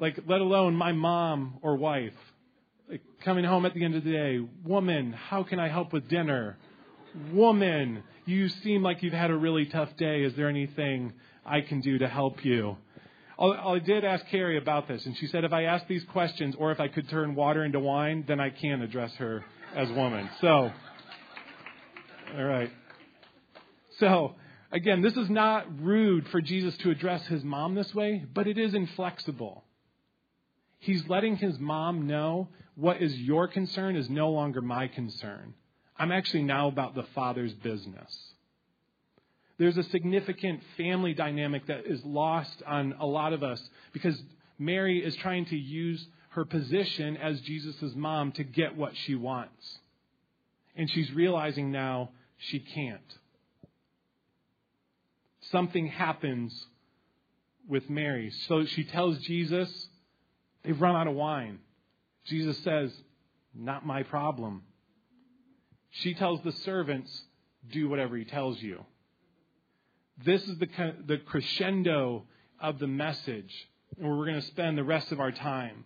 Like, 0.00 0.18
let 0.26 0.40
alone 0.40 0.74
my 0.74 0.92
mom 0.92 1.58
or 1.62 1.76
wife. 1.76 2.12
Like, 2.90 3.02
coming 3.24 3.44
home 3.44 3.64
at 3.64 3.74
the 3.74 3.84
end 3.84 3.94
of 3.94 4.04
the 4.04 4.10
day, 4.10 4.40
woman, 4.64 5.12
how 5.12 5.44
can 5.44 5.60
I 5.60 5.68
help 5.68 5.92
with 5.92 6.08
dinner? 6.08 6.58
Woman, 7.32 8.02
you 8.26 8.48
seem 8.48 8.82
like 8.82 9.02
you've 9.02 9.12
had 9.12 9.30
a 9.30 9.36
really 9.36 9.66
tough 9.66 9.96
day. 9.96 10.22
Is 10.22 10.34
there 10.34 10.48
anything 10.48 11.12
I 11.44 11.60
can 11.60 11.80
do 11.80 11.98
to 11.98 12.08
help 12.08 12.44
you? 12.44 12.76
I 13.38 13.78
did 13.78 14.04
ask 14.04 14.26
Carrie 14.28 14.56
about 14.56 14.88
this, 14.88 15.04
and 15.04 15.16
she 15.16 15.26
said 15.26 15.44
if 15.44 15.52
I 15.52 15.64
ask 15.64 15.86
these 15.86 16.04
questions 16.04 16.54
or 16.58 16.72
if 16.72 16.80
I 16.80 16.88
could 16.88 17.08
turn 17.08 17.34
water 17.34 17.64
into 17.64 17.78
wine, 17.80 18.24
then 18.26 18.40
I 18.40 18.50
can 18.50 18.80
address 18.80 19.14
her 19.16 19.44
as 19.74 19.90
woman. 19.90 20.28
So, 20.40 20.72
all 22.36 22.44
right. 22.44 22.70
So, 23.98 24.34
again, 24.72 25.02
this 25.02 25.16
is 25.16 25.28
not 25.28 25.66
rude 25.82 26.28
for 26.28 26.40
Jesus 26.40 26.76
to 26.78 26.90
address 26.90 27.26
his 27.26 27.44
mom 27.44 27.74
this 27.74 27.94
way, 27.94 28.24
but 28.32 28.46
it 28.46 28.56
is 28.56 28.74
inflexible. 28.74 29.64
He's 30.78 31.06
letting 31.08 31.36
his 31.36 31.58
mom 31.58 32.06
know 32.06 32.48
what 32.74 33.02
is 33.02 33.14
your 33.16 33.48
concern 33.48 33.96
is 33.96 34.08
no 34.08 34.30
longer 34.30 34.62
my 34.62 34.88
concern. 34.88 35.54
I'm 35.98 36.12
actually 36.12 36.42
now 36.42 36.68
about 36.68 36.94
the 36.94 37.04
Father's 37.14 37.52
business. 37.52 38.14
There's 39.58 39.78
a 39.78 39.82
significant 39.84 40.60
family 40.76 41.14
dynamic 41.14 41.66
that 41.66 41.86
is 41.86 42.04
lost 42.04 42.62
on 42.66 42.94
a 43.00 43.06
lot 43.06 43.32
of 43.32 43.42
us 43.42 43.62
because 43.92 44.20
Mary 44.58 45.04
is 45.04 45.16
trying 45.16 45.46
to 45.46 45.56
use 45.56 46.06
her 46.30 46.44
position 46.44 47.16
as 47.16 47.40
Jesus' 47.40 47.94
mom 47.94 48.32
to 48.32 48.44
get 48.44 48.76
what 48.76 48.94
she 48.94 49.14
wants. 49.14 49.78
And 50.76 50.90
she's 50.90 51.10
realizing 51.12 51.72
now 51.72 52.10
she 52.36 52.60
can't. 52.60 53.00
Something 55.50 55.86
happens 55.86 56.66
with 57.66 57.88
Mary. 57.88 58.30
So 58.48 58.66
she 58.66 58.84
tells 58.84 59.18
Jesus, 59.20 59.88
they've 60.62 60.78
run 60.78 60.96
out 60.96 61.06
of 61.06 61.14
wine. 61.14 61.60
Jesus 62.26 62.58
says, 62.58 62.92
Not 63.54 63.86
my 63.86 64.02
problem. 64.02 64.62
She 65.90 66.14
tells 66.14 66.42
the 66.42 66.52
servants, 66.52 67.22
Do 67.72 67.88
whatever 67.88 68.16
he 68.16 68.24
tells 68.24 68.60
you. 68.60 68.84
This 70.24 70.42
is 70.48 70.58
the, 70.58 70.68
the 71.06 71.18
crescendo 71.18 72.24
of 72.60 72.78
the 72.78 72.86
message, 72.86 73.52
where 73.96 74.14
we're 74.14 74.26
going 74.26 74.40
to 74.40 74.46
spend 74.46 74.78
the 74.78 74.84
rest 74.84 75.12
of 75.12 75.20
our 75.20 75.32
time. 75.32 75.84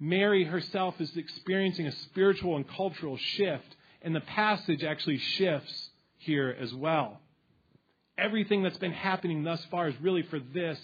Mary 0.00 0.44
herself 0.44 1.00
is 1.00 1.14
experiencing 1.16 1.86
a 1.86 1.92
spiritual 1.92 2.56
and 2.56 2.68
cultural 2.68 3.16
shift, 3.16 3.76
and 4.02 4.14
the 4.14 4.20
passage 4.20 4.84
actually 4.84 5.18
shifts 5.18 5.90
here 6.18 6.54
as 6.58 6.72
well. 6.74 7.20
Everything 8.18 8.62
that's 8.62 8.78
been 8.78 8.92
happening 8.92 9.44
thus 9.44 9.62
far 9.70 9.88
is 9.88 9.94
really 10.00 10.22
for 10.22 10.38
this 10.38 10.78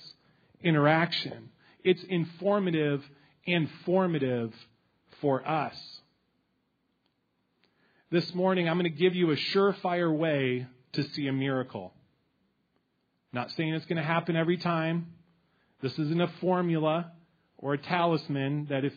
interaction. 0.63 1.51
It's 1.85 2.03
informative 2.05 3.03
and 3.47 3.69
formative 3.87 4.55
for 5.21 5.47
us. 5.47 5.75
This 8.11 8.35
morning, 8.35 8.69
I'm 8.69 8.79
going 8.79 8.93
to 8.93 8.99
give 8.99 9.15
you 9.15 9.31
a 9.31 9.37
surefire 9.37 10.15
way 10.15 10.67
to 10.93 11.03
see 11.03 11.27
a 11.29 11.33
miracle. 11.33 11.95
Not 13.33 13.51
saying 13.53 13.75
it's 13.75 13.87
going 13.87 13.97
to 13.97 14.03
happen 14.03 14.37
every 14.37 14.59
time. 14.59 15.07
This 15.81 15.93
isn't 15.99 16.21
a 16.21 16.29
formula 16.41 17.13
or 17.59 17.75
a 17.75 17.79
talisman 17.79 18.67
that 18.71 18.85
if, 18.85 18.93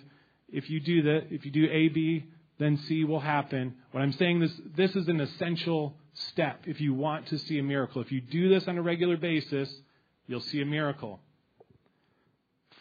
if 0.49 0.69
you 0.69 0.79
do 0.79 1.03
that, 1.03 1.27
if 1.31 1.45
you 1.45 1.51
do 1.51 1.67
A, 1.71 1.89
B, 1.89 2.25
then 2.59 2.77
C 2.87 3.03
will 3.03 3.19
happen. 3.19 3.75
What 3.91 4.01
I'm 4.01 4.13
saying 4.13 4.41
is 4.41 4.51
this 4.75 4.95
is 4.95 5.07
an 5.07 5.19
essential 5.19 5.95
step 6.13 6.61
if 6.65 6.79
you 6.79 6.93
want 6.93 7.27
to 7.27 7.37
see 7.37 7.59
a 7.59 7.63
miracle. 7.63 8.01
If 8.01 8.11
you 8.11 8.21
do 8.21 8.49
this 8.49 8.67
on 8.67 8.77
a 8.77 8.81
regular 8.81 9.17
basis, 9.17 9.73
you'll 10.27 10.41
see 10.41 10.61
a 10.61 10.65
miracle. 10.65 11.19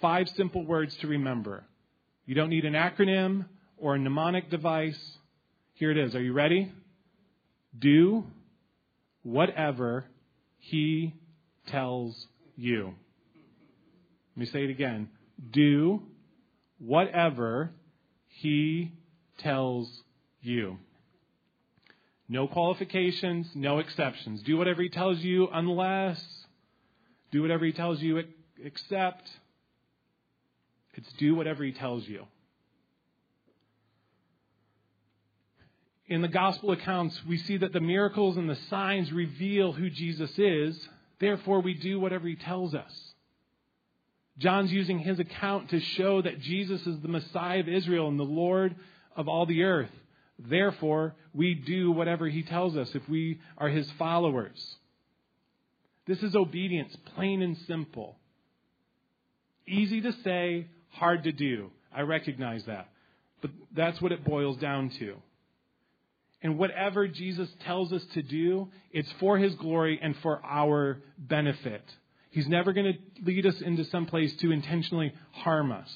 Five 0.00 0.28
simple 0.37 0.64
words 0.66 0.96
to 0.99 1.06
remember. 1.06 1.64
You 2.26 2.34
don't 2.34 2.50
need 2.50 2.64
an 2.64 2.75
acronym 2.75 3.46
or 3.76 3.94
a 3.94 3.99
mnemonic 3.99 4.50
device. 4.50 4.99
Here 5.75 5.90
it 5.90 5.99
is. 5.99 6.14
Are 6.14 6.23
you 6.23 6.32
ready? 6.32 6.73
Do 7.78 8.25
whatever 9.23 10.04
he 10.58 11.14
tells 11.66 12.26
you. 12.56 12.94
Let 14.37 14.40
me 14.40 14.47
say 14.47 14.64
it 14.64 14.71
again. 14.71 15.09
Do 15.52 16.02
whatever 16.78 17.71
he 18.26 18.92
tells 19.38 19.88
you. 20.40 20.78
No 22.28 22.49
qualifications, 22.49 23.49
no 23.54 23.78
exceptions. 23.78 24.42
Do 24.42 24.56
whatever 24.56 24.83
he 24.83 24.88
tells 24.88 25.18
you 25.18 25.49
unless, 25.52 26.23
do 27.30 27.42
whatever 27.42 27.64
he 27.64 27.73
tells 27.73 28.00
you 28.00 28.23
except. 28.62 29.28
It's 30.94 31.12
do 31.18 31.35
whatever 31.35 31.64
he 31.64 31.73
tells 31.73 32.06
you. 32.06 32.26
in 36.06 36.23
the 36.23 36.28
gospel 36.28 36.71
accounts, 36.73 37.18
we 37.26 37.38
see 37.38 37.56
that 37.59 37.73
the 37.73 37.80
miracles 37.80 38.37
and 38.37 38.49
the 38.49 38.59
signs 38.68 39.11
reveal 39.11 39.73
who 39.73 39.88
Jesus 39.88 40.30
is. 40.38 40.88
Therefore, 41.25 41.61
we 41.61 41.73
do 41.73 41.99
whatever 41.99 42.28
he 42.28 42.37
tells 42.37 42.75
us. 42.75 42.93
John's 44.37 44.71
using 44.71 44.99
his 44.99 45.19
account 45.19 45.71
to 45.71 45.81
show 45.81 46.21
that 46.21 46.38
Jesus 46.38 46.87
is 46.87 47.00
the 47.00 47.09
Messiah 47.09 47.61
of 47.61 47.69
Israel 47.69 48.09
and 48.09 48.21
the 48.21 48.25
Lord 48.25 48.76
of 49.16 49.26
all 49.26 49.47
the 49.47 49.62
earth. 49.62 49.90
Therefore, 50.38 51.14
we 51.33 51.54
do 51.54 51.90
whatever 51.93 52.28
he 52.28 52.43
tells 52.43 52.76
us 52.76 52.95
if 52.95 53.09
we 53.09 53.40
are 53.57 53.71
his 53.71 53.90
followers. 53.93 54.76
This 56.07 56.23
is 56.23 56.37
obedience, 56.37 56.95
plain 57.14 57.40
and 57.40 57.57
simple. 57.66 58.19
Easy 59.66 60.02
to 60.02 60.12
say, 60.25 60.66
hard 60.90 61.25
to 61.25 61.33
do. 61.33 61.71
I 61.90 62.02
recognize 62.02 62.66
that. 62.66 62.90
But 63.40 63.50
that's 63.75 63.99
what 64.02 64.12
it 64.12 64.26
boils 64.26 64.59
down 64.59 64.90
to. 64.99 65.14
And 66.44 66.58
whatever 66.58 67.08
Jesus 67.08 67.48
tells 67.64 67.90
us 67.90 68.04
to 68.12 68.22
do, 68.22 68.68
it's 68.92 69.10
for 69.18 69.38
his 69.38 69.54
glory 69.54 69.98
and 70.00 70.14
for 70.22 70.42
our 70.44 71.00
benefit. 71.16 71.82
He's 72.30 72.46
never 72.46 72.74
going 72.74 72.92
to 72.92 73.24
lead 73.24 73.46
us 73.46 73.60
into 73.62 73.84
some 73.86 74.04
place 74.04 74.32
to 74.42 74.52
intentionally 74.52 75.14
harm 75.32 75.72
us. 75.72 75.88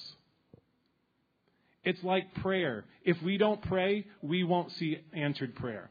It's 1.85 2.03
like 2.03 2.35
prayer. 2.37 2.87
If 3.05 3.21
we 3.23 3.37
don't 3.37 3.61
pray, 3.61 4.07
we 4.23 4.43
won't 4.43 4.73
see 4.73 4.99
answered 5.13 5.55
prayer. 5.55 5.91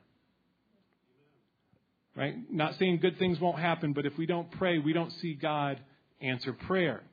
Right? 2.16 2.36
Not 2.52 2.80
saying 2.80 2.98
good 3.00 3.20
things 3.20 3.40
won't 3.40 3.60
happen, 3.60 3.94
but 3.94 4.08
if 4.08 4.18
we 4.18 4.26
don't 4.26 4.50
pray, 4.50 4.80
we 4.80 4.92
don't 4.92 5.12
see 5.22 5.36
God 5.36 5.80
answer 6.20 6.54
prayer. 6.54 7.04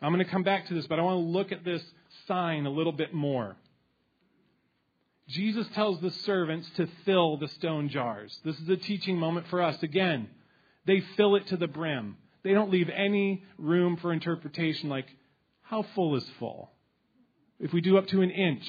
I'm 0.00 0.12
going 0.12 0.24
to 0.24 0.30
come 0.30 0.44
back 0.44 0.68
to 0.68 0.74
this, 0.74 0.86
but 0.86 1.00
I 1.00 1.02
want 1.02 1.16
to 1.16 1.32
look 1.32 1.50
at 1.50 1.64
this 1.64 1.82
sign 2.28 2.64
a 2.66 2.70
little 2.70 2.92
bit 2.92 3.12
more. 3.12 3.56
Jesus 5.28 5.66
tells 5.74 6.00
the 6.00 6.10
servants 6.10 6.68
to 6.76 6.88
fill 7.04 7.36
the 7.38 7.48
stone 7.48 7.88
jars. 7.88 8.38
This 8.44 8.58
is 8.60 8.68
a 8.68 8.76
teaching 8.76 9.18
moment 9.18 9.46
for 9.48 9.62
us. 9.62 9.82
Again, 9.82 10.28
they 10.86 11.00
fill 11.16 11.36
it 11.36 11.46
to 11.48 11.56
the 11.56 11.66
brim. 11.66 12.16
They 12.42 12.52
don't 12.52 12.70
leave 12.70 12.90
any 12.90 13.42
room 13.58 13.96
for 13.96 14.12
interpretation 14.12 14.90
like, 14.90 15.06
how 15.62 15.86
full 15.94 16.16
is 16.16 16.26
full? 16.38 16.70
If 17.58 17.72
we 17.72 17.80
do 17.80 17.96
up 17.96 18.06
to 18.08 18.20
an 18.20 18.30
inch, 18.30 18.64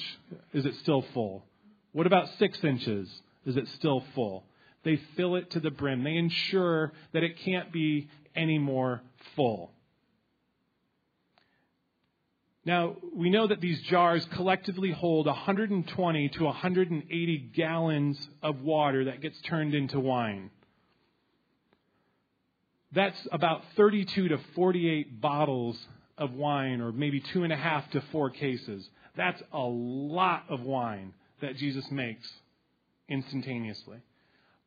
is 0.54 0.64
it 0.64 0.74
still 0.76 1.04
full? 1.12 1.44
What 1.92 2.06
about 2.06 2.28
six 2.38 2.62
inches? 2.64 3.08
Is 3.44 3.56
it 3.56 3.68
still 3.76 4.02
full? 4.14 4.44
They 4.82 5.00
fill 5.16 5.36
it 5.36 5.50
to 5.50 5.60
the 5.60 5.70
brim. 5.70 6.04
They 6.04 6.16
ensure 6.16 6.92
that 7.12 7.22
it 7.22 7.38
can't 7.38 7.72
be 7.72 8.08
any 8.34 8.58
more 8.58 9.02
full. 9.34 9.72
Now, 12.66 12.96
we 13.14 13.30
know 13.30 13.46
that 13.46 13.60
these 13.60 13.80
jars 13.82 14.26
collectively 14.32 14.90
hold 14.90 15.26
120 15.26 16.28
to 16.30 16.44
180 16.44 17.38
gallons 17.54 18.28
of 18.42 18.60
water 18.62 19.04
that 19.04 19.20
gets 19.20 19.40
turned 19.42 19.72
into 19.72 20.00
wine. 20.00 20.50
That's 22.90 23.28
about 23.30 23.62
32 23.76 24.28
to 24.28 24.38
48 24.56 25.20
bottles 25.20 25.78
of 26.18 26.32
wine, 26.32 26.80
or 26.80 26.90
maybe 26.90 27.20
two 27.20 27.44
and 27.44 27.52
a 27.52 27.56
half 27.56 27.88
to 27.92 28.00
four 28.10 28.30
cases. 28.30 28.88
That's 29.16 29.40
a 29.52 29.62
lot 29.62 30.46
of 30.48 30.62
wine 30.62 31.14
that 31.40 31.56
Jesus 31.56 31.88
makes 31.92 32.28
instantaneously. 33.08 33.98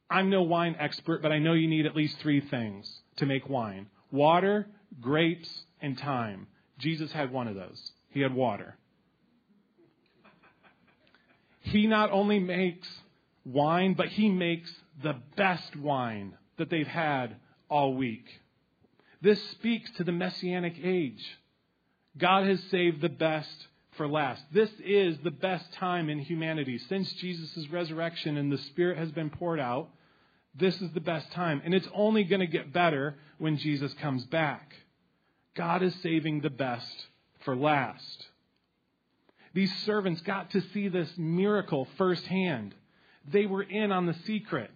I'm 0.09 0.29
no 0.29 0.43
wine 0.43 0.77
expert, 0.79 1.21
but 1.21 1.33
I 1.33 1.39
know 1.39 1.51
you 1.51 1.67
need 1.67 1.85
at 1.85 1.97
least 1.97 2.17
three 2.19 2.39
things 2.39 2.89
to 3.17 3.25
make 3.25 3.49
wine 3.49 3.87
water, 4.09 4.67
grapes, 5.01 5.49
and 5.81 5.97
time. 5.97 6.47
Jesus 6.79 7.11
had 7.11 7.31
one 7.31 7.47
of 7.47 7.55
those. 7.55 7.91
He 8.09 8.21
had 8.21 8.33
water. 8.33 8.75
He 11.61 11.85
not 11.85 12.11
only 12.11 12.39
makes 12.39 12.87
wine, 13.45 13.93
but 13.93 14.07
he 14.07 14.29
makes 14.29 14.73
the 15.03 15.15
best 15.35 15.75
wine 15.75 16.35
that 16.57 16.69
they've 16.69 16.87
had 16.87 17.35
all 17.69 17.93
week. 17.93 18.25
This 19.21 19.41
speaks 19.51 19.91
to 19.97 20.03
the 20.03 20.11
messianic 20.11 20.75
age. 20.83 21.23
God 22.17 22.47
has 22.47 22.61
saved 22.71 23.01
the 23.01 23.09
best 23.09 23.67
for 23.91 24.07
last. 24.07 24.41
This 24.51 24.71
is 24.83 25.17
the 25.19 25.31
best 25.31 25.71
time 25.73 26.09
in 26.09 26.19
humanity. 26.19 26.77
Since 26.77 27.11
Jesus' 27.13 27.69
resurrection 27.69 28.37
and 28.37 28.51
the 28.51 28.57
Spirit 28.57 28.97
has 28.97 29.11
been 29.11 29.29
poured 29.29 29.59
out, 29.59 29.89
this 30.55 30.81
is 30.81 30.91
the 30.93 31.01
best 31.01 31.31
time. 31.31 31.61
And 31.63 31.73
it's 31.73 31.87
only 31.93 32.23
going 32.23 32.39
to 32.39 32.47
get 32.47 32.73
better 32.73 33.15
when 33.37 33.57
Jesus 33.57 33.93
comes 33.95 34.23
back. 34.25 34.73
God 35.59 35.83
is 35.83 35.93
saving 36.01 36.39
the 36.39 36.49
best 36.49 37.07
for 37.43 37.53
last. 37.53 38.27
These 39.53 39.75
servants 39.79 40.21
got 40.21 40.51
to 40.51 40.61
see 40.73 40.87
this 40.87 41.11
miracle 41.17 41.85
firsthand. 41.97 42.73
They 43.29 43.45
were 43.45 43.63
in 43.63 43.91
on 43.91 44.05
the 44.05 44.15
secret. 44.25 44.71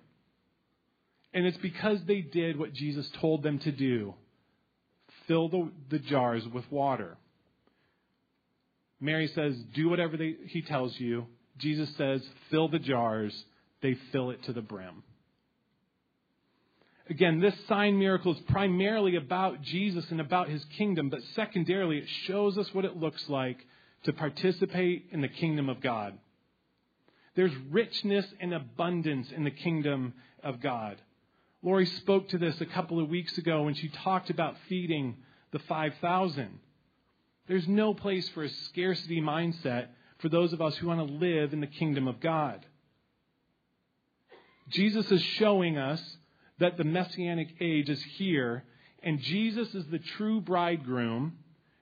And 1.33 1.45
it's 1.45 1.57
because 1.59 1.99
they 2.03 2.19
did 2.19 2.59
what 2.59 2.73
Jesus 2.73 3.09
told 3.21 3.43
them 3.43 3.59
to 3.59 3.71
do 3.71 4.15
fill 5.25 5.47
the, 5.47 5.71
the 5.89 5.99
jars 5.99 6.45
with 6.49 6.69
water. 6.69 7.15
Mary 8.99 9.27
says, 9.27 9.55
Do 9.73 9.87
whatever 9.87 10.17
they, 10.17 10.35
he 10.47 10.63
tells 10.63 10.99
you. 10.99 11.27
Jesus 11.59 11.95
says, 11.95 12.21
Fill 12.51 12.67
the 12.67 12.79
jars. 12.79 13.33
They 13.81 13.95
fill 14.11 14.31
it 14.31 14.43
to 14.43 14.51
the 14.51 14.61
brim. 14.61 15.03
Again, 17.09 17.41
this 17.41 17.55
sign 17.67 17.99
miracle 17.99 18.33
is 18.33 18.39
primarily 18.47 19.17
about 19.17 19.61
Jesus 19.61 20.09
and 20.09 20.21
about 20.21 20.47
his 20.47 20.63
kingdom, 20.77 21.09
but 21.09 21.21
secondarily, 21.35 21.97
it 21.97 22.07
shows 22.25 22.57
us 22.57 22.73
what 22.73 22.85
it 22.85 22.95
looks 22.95 23.27
like 23.27 23.57
to 24.03 24.13
participate 24.13 25.07
in 25.11 25.21
the 25.21 25.27
kingdom 25.27 25.67
of 25.67 25.81
God. 25.81 26.17
There's 27.35 27.55
richness 27.69 28.25
and 28.39 28.53
abundance 28.53 29.31
in 29.31 29.43
the 29.43 29.51
kingdom 29.51 30.13
of 30.43 30.61
God. 30.61 30.97
Lori 31.61 31.85
spoke 31.85 32.29
to 32.29 32.37
this 32.37 32.59
a 32.61 32.65
couple 32.65 32.99
of 32.99 33.09
weeks 33.09 33.37
ago 33.37 33.63
when 33.63 33.73
she 33.73 33.89
talked 33.89 34.29
about 34.29 34.55
feeding 34.69 35.17
the 35.51 35.59
5,000. 35.59 36.59
There's 37.47 37.67
no 37.67 37.93
place 37.93 38.29
for 38.29 38.43
a 38.43 38.49
scarcity 38.49 39.21
mindset 39.21 39.87
for 40.19 40.29
those 40.29 40.53
of 40.53 40.61
us 40.61 40.75
who 40.77 40.87
want 40.87 41.05
to 41.05 41.13
live 41.13 41.51
in 41.51 41.59
the 41.59 41.67
kingdom 41.67 42.07
of 42.07 42.19
God. 42.21 42.65
Jesus 44.69 45.11
is 45.11 45.21
showing 45.21 45.77
us 45.77 46.01
that 46.63 46.77
the 46.77 46.85
messianic 46.85 47.49
age 47.59 47.89
is 47.89 48.01
here, 48.15 48.63
and 49.03 49.19
Jesus 49.19 49.75
is 49.75 49.83
the 49.91 49.99
true 49.99 50.39
bridegroom 50.39 51.33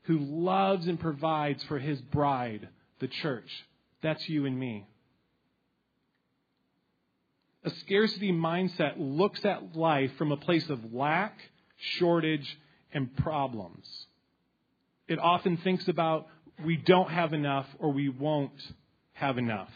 who 0.05 0.17
loves 0.17 0.87
and 0.87 0.99
provides 0.99 1.63
for 1.65 1.77
his 1.77 2.01
bride, 2.01 2.67
the 2.99 3.07
church. 3.07 3.47
That's 4.01 4.27
you 4.27 4.47
and 4.47 4.59
me. 4.59 4.87
A 7.63 7.69
scarcity 7.69 8.31
mindset 8.31 8.93
looks 8.97 9.45
at 9.45 9.75
life 9.75 10.13
from 10.17 10.31
a 10.31 10.37
place 10.37 10.67
of 10.67 10.91
lack, 10.91 11.37
shortage, 11.77 12.57
and 12.91 13.15
problems. 13.17 13.85
It 15.07 15.19
often 15.19 15.57
thinks 15.57 15.87
about 15.89 16.25
we 16.65 16.75
don't 16.75 17.11
have 17.11 17.33
enough 17.33 17.67
or 17.77 17.91
we 17.93 18.09
won't 18.09 18.59
have 19.13 19.37
enough. 19.37 19.69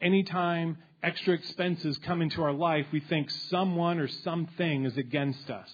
Anytime 0.00 0.78
extra 1.02 1.34
expenses 1.34 1.98
come 1.98 2.22
into 2.22 2.42
our 2.42 2.52
life, 2.52 2.86
we 2.92 3.00
think 3.00 3.30
someone 3.30 3.98
or 3.98 4.08
something 4.08 4.84
is 4.84 4.96
against 4.96 5.50
us. 5.50 5.70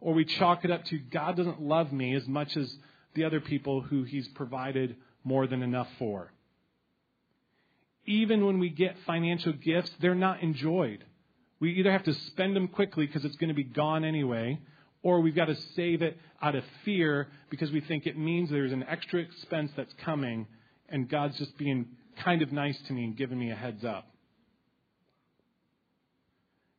Or 0.00 0.14
we 0.14 0.24
chalk 0.24 0.64
it 0.64 0.70
up 0.70 0.84
to 0.86 0.98
God 0.98 1.36
doesn't 1.36 1.62
love 1.62 1.92
me 1.92 2.14
as 2.14 2.26
much 2.26 2.56
as 2.56 2.74
the 3.14 3.24
other 3.24 3.40
people 3.40 3.80
who 3.80 4.04
He's 4.04 4.28
provided 4.28 4.96
more 5.24 5.46
than 5.46 5.62
enough 5.62 5.88
for. 5.98 6.32
Even 8.04 8.46
when 8.46 8.58
we 8.58 8.68
get 8.68 8.96
financial 9.06 9.52
gifts, 9.52 9.90
they're 10.00 10.14
not 10.14 10.42
enjoyed. 10.42 11.04
We 11.58 11.72
either 11.72 11.90
have 11.90 12.04
to 12.04 12.12
spend 12.12 12.54
them 12.54 12.68
quickly 12.68 13.06
because 13.06 13.24
it's 13.24 13.36
going 13.36 13.48
to 13.48 13.54
be 13.54 13.64
gone 13.64 14.04
anyway, 14.04 14.60
or 15.02 15.20
we've 15.20 15.34
got 15.34 15.46
to 15.46 15.56
save 15.74 16.02
it 16.02 16.18
out 16.42 16.54
of 16.54 16.62
fear 16.84 17.28
because 17.50 17.72
we 17.72 17.80
think 17.80 18.06
it 18.06 18.18
means 18.18 18.50
there's 18.50 18.72
an 18.72 18.84
extra 18.88 19.20
expense 19.20 19.72
that's 19.76 19.94
coming 20.04 20.46
and 20.88 21.08
God's 21.08 21.36
just 21.38 21.56
being 21.58 21.86
kind 22.22 22.42
of 22.42 22.52
nice 22.52 22.78
to 22.86 22.92
me 22.92 23.04
and 23.04 23.16
giving 23.16 23.38
me 23.38 23.50
a 23.50 23.54
heads 23.54 23.84
up. 23.84 24.06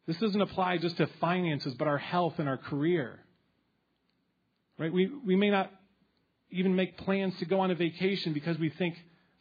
This 0.07 0.17
doesn't 0.17 0.41
apply 0.41 0.77
just 0.77 0.97
to 0.97 1.07
finances, 1.19 1.73
but 1.75 1.87
our 1.87 1.97
health 1.97 2.35
and 2.39 2.47
our 2.47 2.57
career. 2.57 3.19
Right? 4.79 4.91
We, 4.91 5.11
we 5.25 5.35
may 5.35 5.49
not 5.49 5.69
even 6.49 6.75
make 6.75 6.97
plans 6.97 7.37
to 7.39 7.45
go 7.45 7.59
on 7.59 7.71
a 7.71 7.75
vacation 7.75 8.33
because 8.33 8.57
we 8.57 8.69
think 8.69 8.95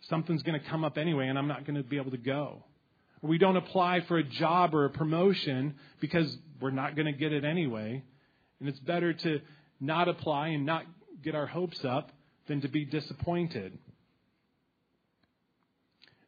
something's 0.09 0.43
going 0.43 0.61
to 0.61 0.69
come 0.69 0.85
up 0.85 0.99
anyway 0.99 1.29
and 1.29 1.39
I'm 1.39 1.47
not 1.47 1.65
going 1.65 1.77
to 1.77 1.89
be 1.89 1.97
able 1.99 2.11
to 2.11 2.17
go. 2.17 2.65
Or 3.23 3.31
we 3.31 3.39
don't 3.39 3.57
apply 3.57 4.01
for 4.01 4.19
a 4.19 4.25
job 4.25 4.75
or 4.75 4.87
a 4.87 4.91
promotion 4.91 5.77
because 6.01 6.37
we're 6.61 6.71
not 6.71 6.97
going 6.97 7.07
to 7.07 7.13
get 7.13 7.33
it 7.33 7.45
anyway. 7.45 8.03
And 8.59 8.69
it's 8.69 8.81
better 8.81 9.13
to 9.13 9.41
not 9.81 10.09
apply 10.09 10.49
and 10.49 10.67
not 10.67 10.85
get 11.23 11.35
our 11.35 11.47
hopes 11.47 11.85
up 11.85 12.11
than 12.49 12.61
to 12.63 12.69
be 12.69 12.85
disappointed. 12.85 13.79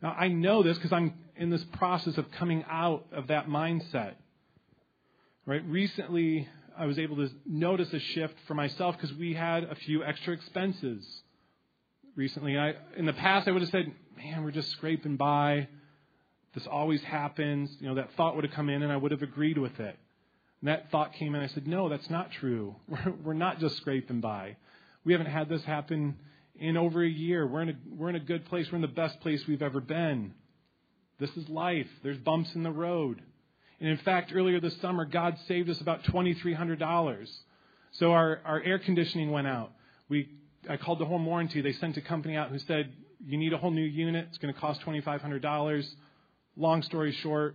Now, 0.01 0.12
I 0.12 0.29
know 0.29 0.62
this 0.62 0.77
because 0.77 0.92
I'm 0.92 1.14
in 1.37 1.51
this 1.51 1.64
process 1.72 2.18
of 2.18 2.31
coming 2.33 2.64
out 2.70 3.07
of 3.12 3.29
that 3.29 3.48
mindset. 3.48 4.14
Right? 5.48 5.64
Recently, 5.64 6.46
I 6.78 6.84
was 6.84 6.98
able 6.98 7.16
to 7.16 7.30
notice 7.46 7.90
a 7.94 7.98
shift 7.98 8.34
for 8.46 8.52
myself 8.52 8.96
because 9.00 9.16
we 9.16 9.32
had 9.32 9.64
a 9.64 9.74
few 9.76 10.04
extra 10.04 10.34
expenses 10.34 11.22
recently. 12.14 12.58
I, 12.58 12.74
in 12.98 13.06
the 13.06 13.14
past, 13.14 13.48
I 13.48 13.52
would 13.52 13.62
have 13.62 13.70
said, 13.70 13.90
man, 14.18 14.44
we're 14.44 14.50
just 14.50 14.70
scraping 14.72 15.16
by. 15.16 15.68
This 16.54 16.66
always 16.66 17.02
happens. 17.02 17.74
You 17.80 17.88
know, 17.88 17.94
that 17.94 18.11
thought 18.14 18.37
would 18.37 18.44
have 18.44 18.52
come 18.52 18.68
in 18.68 18.82
and 18.82 18.92
I 18.92 18.98
would 18.98 19.11
have 19.11 19.22
agreed 19.22 19.56
with 19.56 19.80
it. 19.80 19.98
And 20.61 20.68
that 20.68 20.90
thought 20.90 21.14
came 21.14 21.34
in. 21.34 21.40
I 21.40 21.46
said, 21.46 21.66
No, 21.66 21.88
that's 21.88 22.11
not 22.11 22.30
true. 22.30 22.76
We're, 22.87 23.14
we're 23.24 23.32
not 23.32 23.58
just 23.58 23.78
scraping 23.78 24.20
by. 24.20 24.58
We 25.02 25.14
haven't 25.14 25.28
had 25.28 25.48
this 25.48 25.64
happen 25.64 26.18
in 26.56 26.76
over 26.76 27.02
a 27.02 27.08
year. 27.08 27.46
We're 27.46 27.62
in 27.62 27.68
a, 27.70 27.74
we're 27.96 28.11
in 28.11 28.16
a 28.16 28.20
good 28.20 28.44
place. 28.44 28.66
We're 28.70 28.76
in 28.76 28.82
the 28.82 28.88
best 28.88 29.18
place 29.20 29.46
we've 29.48 29.62
ever 29.62 29.80
been. 29.80 30.34
This 31.18 31.34
is 31.38 31.48
life. 31.48 31.88
There's 32.02 32.18
bumps 32.18 32.54
in 32.54 32.64
the 32.64 32.70
road. 32.70 33.22
And 33.80 33.88
in 33.88 33.98
fact, 33.98 34.32
earlier 34.34 34.60
this 34.60 34.76
summer, 34.80 35.04
God 35.04 35.36
saved 35.46 35.70
us 35.70 35.80
about 35.80 36.02
$2,300. 36.04 37.28
So 37.92 38.12
our, 38.12 38.40
our 38.44 38.60
air 38.62 38.78
conditioning 38.78 39.30
went 39.30 39.46
out. 39.46 39.72
We, 40.08 40.28
I 40.68 40.76
called 40.76 40.98
the 40.98 41.04
home 41.04 41.24
warranty. 41.24 41.60
They 41.60 41.72
sent 41.72 41.96
a 41.96 42.00
company 42.00 42.36
out 42.36 42.50
who 42.50 42.58
said, 42.58 42.92
You 43.24 43.38
need 43.38 43.52
a 43.52 43.58
whole 43.58 43.70
new 43.70 43.82
unit. 43.82 44.26
It's 44.30 44.38
going 44.38 44.52
to 44.52 44.60
cost 44.60 44.80
$2,500. 44.82 45.88
Long 46.56 46.82
story 46.82 47.12
short, 47.12 47.54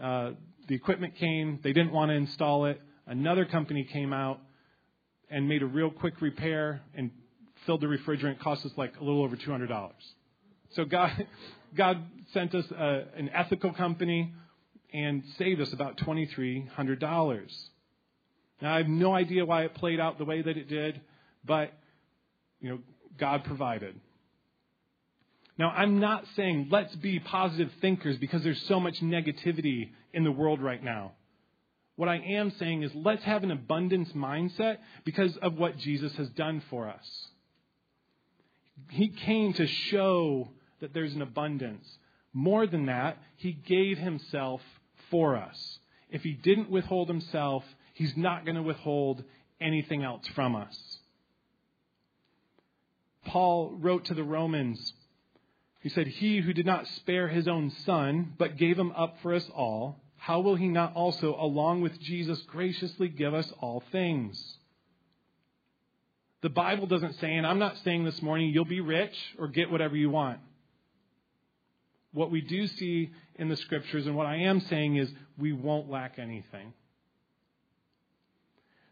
uh, 0.00 0.32
the 0.68 0.74
equipment 0.74 1.16
came. 1.16 1.58
They 1.62 1.72
didn't 1.72 1.92
want 1.92 2.10
to 2.10 2.14
install 2.14 2.66
it. 2.66 2.80
Another 3.06 3.46
company 3.46 3.84
came 3.84 4.12
out 4.12 4.40
and 5.30 5.48
made 5.48 5.62
a 5.62 5.66
real 5.66 5.90
quick 5.90 6.20
repair 6.20 6.82
and 6.94 7.10
filled 7.64 7.80
the 7.80 7.86
refrigerant. 7.86 8.38
Cost 8.40 8.66
us 8.66 8.72
like 8.76 8.96
a 9.00 9.04
little 9.04 9.22
over 9.22 9.36
$200. 9.36 9.90
So 10.72 10.84
God, 10.84 11.26
God 11.74 12.02
sent 12.32 12.54
us 12.54 12.70
a, 12.70 13.04
an 13.16 13.30
ethical 13.34 13.72
company 13.72 14.34
and 14.92 15.22
saved 15.38 15.60
us 15.60 15.72
about 15.72 15.98
$2,300. 15.98 17.68
Now, 18.60 18.74
I 18.74 18.78
have 18.78 18.88
no 18.88 19.14
idea 19.14 19.44
why 19.44 19.64
it 19.64 19.74
played 19.74 20.00
out 20.00 20.18
the 20.18 20.24
way 20.24 20.42
that 20.42 20.56
it 20.56 20.68
did, 20.68 21.00
but, 21.44 21.72
you 22.60 22.70
know, 22.70 22.78
God 23.18 23.44
provided. 23.44 23.98
Now, 25.58 25.70
I'm 25.70 25.98
not 25.98 26.24
saying 26.36 26.68
let's 26.70 26.94
be 26.96 27.18
positive 27.18 27.70
thinkers 27.80 28.16
because 28.16 28.42
there's 28.42 28.62
so 28.62 28.80
much 28.80 29.00
negativity 29.00 29.90
in 30.12 30.24
the 30.24 30.32
world 30.32 30.60
right 30.62 30.82
now. 30.82 31.12
What 31.96 32.08
I 32.08 32.16
am 32.16 32.50
saying 32.52 32.82
is 32.82 32.94
let's 32.94 33.22
have 33.24 33.44
an 33.44 33.50
abundance 33.50 34.10
mindset 34.12 34.78
because 35.04 35.36
of 35.38 35.58
what 35.58 35.76
Jesus 35.76 36.14
has 36.16 36.30
done 36.30 36.62
for 36.70 36.88
us. 36.88 37.28
He 38.88 39.08
came 39.08 39.52
to 39.52 39.66
show 39.66 40.48
that 40.80 40.94
there's 40.94 41.12
an 41.12 41.20
abundance. 41.20 41.86
More 42.32 42.66
than 42.66 42.86
that, 42.86 43.18
he 43.36 43.52
gave 43.52 43.98
himself 43.98 44.62
for 45.10 45.36
us. 45.36 45.78
If 46.10 46.22
he 46.22 46.32
didn't 46.32 46.70
withhold 46.70 47.08
himself, 47.08 47.64
he's 47.94 48.16
not 48.16 48.44
going 48.44 48.56
to 48.56 48.62
withhold 48.62 49.22
anything 49.60 50.02
else 50.02 50.26
from 50.28 50.56
us. 50.56 50.98
Paul 53.26 53.76
wrote 53.78 54.06
to 54.06 54.14
the 54.14 54.24
Romans, 54.24 54.92
he 55.80 55.88
said, 55.88 56.06
He 56.06 56.40
who 56.40 56.52
did 56.52 56.66
not 56.66 56.86
spare 56.86 57.28
his 57.28 57.46
own 57.46 57.70
son, 57.70 58.34
but 58.38 58.56
gave 58.56 58.78
him 58.78 58.92
up 58.92 59.16
for 59.22 59.34
us 59.34 59.48
all, 59.54 60.00
how 60.16 60.40
will 60.40 60.56
he 60.56 60.68
not 60.68 60.94
also, 60.94 61.34
along 61.38 61.80
with 61.80 61.98
Jesus, 62.00 62.40
graciously 62.42 63.08
give 63.08 63.32
us 63.32 63.50
all 63.60 63.82
things? 63.90 64.58
The 66.42 66.50
Bible 66.50 66.86
doesn't 66.86 67.14
say, 67.14 67.34
and 67.34 67.46
I'm 67.46 67.58
not 67.58 67.78
saying 67.84 68.04
this 68.04 68.20
morning, 68.20 68.50
you'll 68.50 68.64
be 68.64 68.80
rich 68.80 69.14
or 69.38 69.48
get 69.48 69.70
whatever 69.70 69.96
you 69.96 70.10
want. 70.10 70.40
What 72.12 72.30
we 72.30 72.40
do 72.40 72.66
see 72.66 73.12
in 73.40 73.48
the 73.48 73.56
scriptures, 73.56 74.06
and 74.06 74.14
what 74.14 74.26
I 74.26 74.36
am 74.36 74.60
saying 74.60 74.96
is, 74.96 75.08
we 75.38 75.54
won't 75.54 75.90
lack 75.90 76.18
anything. 76.18 76.74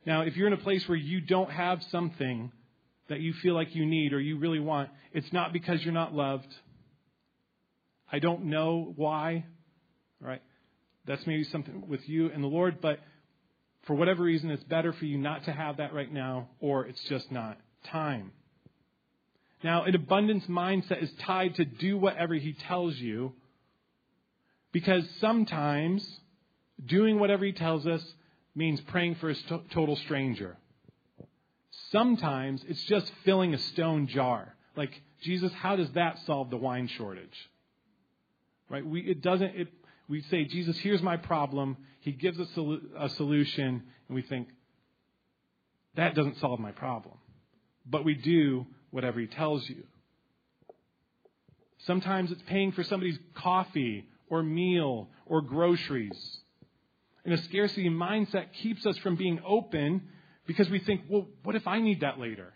Now, 0.06 0.22
if 0.22 0.37
you're 0.37 0.46
in 0.46 0.54
a 0.54 0.56
place 0.56 0.88
where 0.88 0.96
you 0.96 1.20
don't 1.20 1.50
have 1.50 1.82
something 1.90 2.50
that 3.11 3.20
you 3.20 3.34
feel 3.42 3.54
like 3.54 3.74
you 3.74 3.84
need 3.84 4.14
or 4.14 4.20
you 4.20 4.38
really 4.38 4.58
want, 4.58 4.88
it's 5.12 5.30
not 5.34 5.52
because 5.52 5.84
you're 5.84 5.92
not 5.92 6.14
loved. 6.14 6.48
I 8.11 8.20
don't 8.20 8.44
know 8.44 8.94
why, 8.96 9.44
right? 10.18 10.40
That's 11.06 11.26
maybe 11.26 11.44
something 11.44 11.87
with 11.87 12.08
you 12.08 12.30
and 12.30 12.42
the 12.42 12.48
Lord, 12.48 12.80
but 12.80 13.00
for 13.87 13.94
whatever 13.94 14.22
reason, 14.22 14.50
it's 14.50 14.64
better 14.64 14.94
for 14.94 15.04
you 15.04 15.18
not 15.18 15.44
to 15.44 15.52
have 15.52 15.76
that 15.76 15.92
right 15.92 16.11
now, 16.11 16.48
or 16.58 16.87
it's 16.87 17.02
just 17.04 17.30
not 17.30 17.58
time. 17.90 18.32
Now, 19.62 19.84
an 19.84 19.94
abundance 19.94 20.44
mindset 20.48 21.02
is 21.02 21.11
tied 21.26 21.56
to 21.56 21.66
do 21.66 21.98
whatever 21.98 22.34
he 22.34 22.54
tells 22.54 22.96
you 22.96 23.34
because 24.72 25.04
sometimes 25.20 26.07
doing 26.85 27.18
whatever 27.18 27.44
he 27.44 27.52
tells 27.52 27.87
us 27.87 28.02
means 28.54 28.81
praying 28.83 29.16
for 29.16 29.31
a 29.31 29.35
st- 29.35 29.70
total 29.70 29.96
stranger. 29.96 30.57
Sometimes 31.90 32.62
it's 32.68 32.83
just 32.85 33.11
filling 33.24 33.54
a 33.54 33.59
stone 33.59 34.07
jar. 34.09 34.54
Like, 34.76 35.00
Jesus, 35.22 35.52
how 35.54 35.76
does 35.76 35.90
that 35.92 36.18
solve 36.26 36.50
the 36.50 36.57
wine 36.57 36.88
shortage? 36.88 37.37
Right? 38.68 38.85
We, 38.85 39.00
it 39.00 39.22
doesn't, 39.22 39.57
it, 39.57 39.68
we 40.09 40.22
say, 40.22 40.44
Jesus, 40.44 40.78
here's 40.78 41.02
my 41.02 41.16
problem. 41.16 41.76
He 42.00 42.12
gives 42.12 42.38
us 42.38 42.48
a 42.98 43.09
solution, 43.11 43.83
and 44.09 44.14
we 44.14 44.22
think, 44.22 44.48
that 45.96 46.14
doesn't 46.14 46.38
solve 46.38 46.61
my 46.61 46.72
problem. 46.72 47.16
But 47.87 48.04
we 48.04 48.14
do 48.14 48.66
whatever 48.90 49.18
he 49.20 49.26
tells 49.26 49.68
you. 49.68 49.85
Sometimes 51.87 52.31
it's 52.31 52.42
paying 52.46 52.72
for 52.72 52.85
somebody's 52.85 53.18
coffee 53.35 54.07
or 54.30 54.42
meal 54.42 55.08
or 55.26 55.42
groceries. 55.42 56.38
And 57.24 57.34
a 57.34 57.42
scarcity 57.42 57.90
mindset 57.90 58.52
keeps 58.52 58.86
us 58.86 58.96
from 58.98 59.16
being 59.16 59.40
open 59.46 60.02
because 60.46 60.70
we 60.70 60.78
think, 60.78 61.02
well, 61.08 61.26
what 61.42 61.56
if 61.56 61.66
I 61.66 61.80
need 61.80 62.00
that 62.00 62.18
later? 62.18 62.54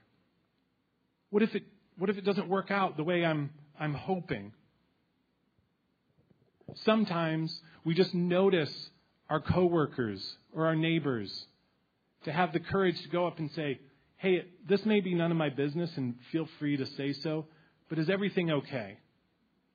What 1.31 1.43
if 1.43 1.55
it, 1.55 1.65
what 1.99 2.11
if 2.11 2.19
it 2.19 2.25
doesn't 2.25 2.49
work 2.49 2.71
out 2.71 2.97
the 2.97 3.05
way 3.05 3.25
I'm, 3.25 3.51
I'm 3.79 3.95
hoping? 3.95 4.53
Sometimes 6.85 7.61
we 7.85 7.95
just 7.95 8.15
notice 8.15 8.91
our 9.29 9.41
coworkers 9.41 10.37
or 10.55 10.67
our 10.67 10.77
neighbors 10.77 11.47
to 12.25 12.33
have 12.33 12.53
the 12.53 12.61
courage 12.61 13.01
to 13.03 13.09
go 13.09 13.27
up 13.27 13.39
and 13.39 13.51
say, 13.53 13.81
hey, 14.17 14.45
this 14.69 14.85
may 14.87 15.01
be 15.01 15.15
none 15.15 15.31
of 15.31 15.37
my 15.37 15.49
business 15.49 15.91
and 15.97 16.15
feel 16.31 16.49
free 16.59 16.77
to 16.77 16.87
say 16.87 17.13
so, 17.13 17.47
but 17.89 17.99
is 17.99 18.09
everything 18.09 18.51
okay? 18.51 18.99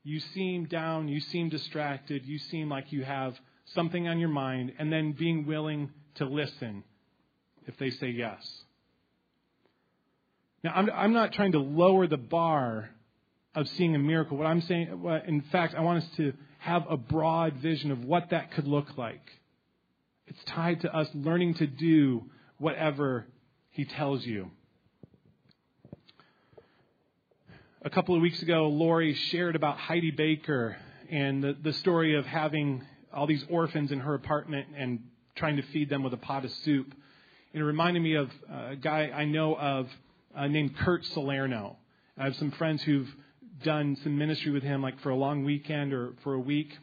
You 0.08 0.22
seem 0.34 0.68
down, 0.68 1.10
you 1.10 1.20
seem 1.20 1.50
distracted, 1.50 2.26
you 2.26 2.40
seem 2.40 2.70
like 2.70 2.94
you 2.94 3.04
have 3.04 3.38
something 3.76 4.08
on 4.08 4.20
your 4.20 4.30
mind, 4.30 4.72
and 4.80 4.90
then 4.90 5.12
being 5.12 5.46
willing 5.46 5.90
to 6.16 6.24
listen 6.24 6.86
if 7.66 7.78
they 7.78 7.90
say 7.90 8.12
yes. 8.12 8.40
Now, 10.64 10.72
I'm, 10.76 10.90
I'm 10.92 11.12
not 11.12 11.34
trying 11.34 11.52
to 11.52 11.60
lower 11.60 12.08
the 12.08 12.16
bar 12.16 12.90
of 13.54 13.68
seeing 13.68 13.96
a 13.96 14.00
miracle. 14.00 14.38
What 14.38 14.48
I'm 14.48 14.62
saying, 14.62 14.88
in 15.28 15.42
fact, 15.52 15.76
I 15.76 15.82
want 15.82 16.06
us 16.06 16.10
to 16.16 16.32
have 16.60 16.86
a 16.90 16.96
broad 16.96 17.56
vision 17.56 17.92
of 17.92 18.06
what 18.06 18.30
that 18.30 18.54
could 18.54 18.66
look 18.66 18.98
like. 18.98 19.30
It's 20.26 20.42
tied 20.46 20.80
to 20.84 20.96
us 20.96 21.10
learning 21.16 21.56
to 21.56 21.68
do 21.68 22.24
whatever 22.60 23.26
He 23.72 23.84
tells 23.84 24.26
you. 24.26 24.52
A 27.84 27.92
couple 27.92 28.16
of 28.16 28.22
weeks 28.22 28.42
ago, 28.42 28.70
Lori 28.70 29.14
shared 29.14 29.56
about 29.56 29.78
Heidi 29.78 30.10
Baker 30.10 30.76
and 31.12 31.44
the, 31.44 31.56
the 31.62 31.74
story 31.74 32.16
of 32.16 32.26
having 32.26 32.84
all 33.14 33.28
these 33.28 33.46
orphans 33.52 33.92
in 33.92 34.00
her 34.00 34.16
apartment 34.16 34.66
and 34.76 35.04
trying 35.36 35.58
to 35.58 35.62
feed 35.62 35.88
them 35.88 36.02
with 36.02 36.12
a 36.12 36.18
pot 36.18 36.44
of 36.44 36.52
soup. 36.66 36.92
And 37.54 37.62
it 37.62 37.64
reminded 37.64 38.02
me 38.02 38.16
of 38.16 38.32
a 38.52 38.76
guy 38.78 39.12
I 39.14 39.26
know 39.26 39.56
of 39.56 39.90
uh, 40.36 40.48
named 40.48 40.76
Kurt 40.76 41.04
Salierno. 41.04 41.76
I 42.18 42.24
have 42.24 42.36
some 42.38 42.50
friends 42.50 42.82
who've 42.82 43.08
done 43.64 43.96
some 44.04 44.18
ministry 44.18 44.52
with 44.52 44.64
him, 44.64 44.82
like 44.82 45.00
for 45.02 45.12
a 45.12 45.16
long 45.16 45.44
weekend 45.44 45.94
or 45.94 46.14
for 46.24 46.34
a 46.34 46.40
week. 46.40 46.76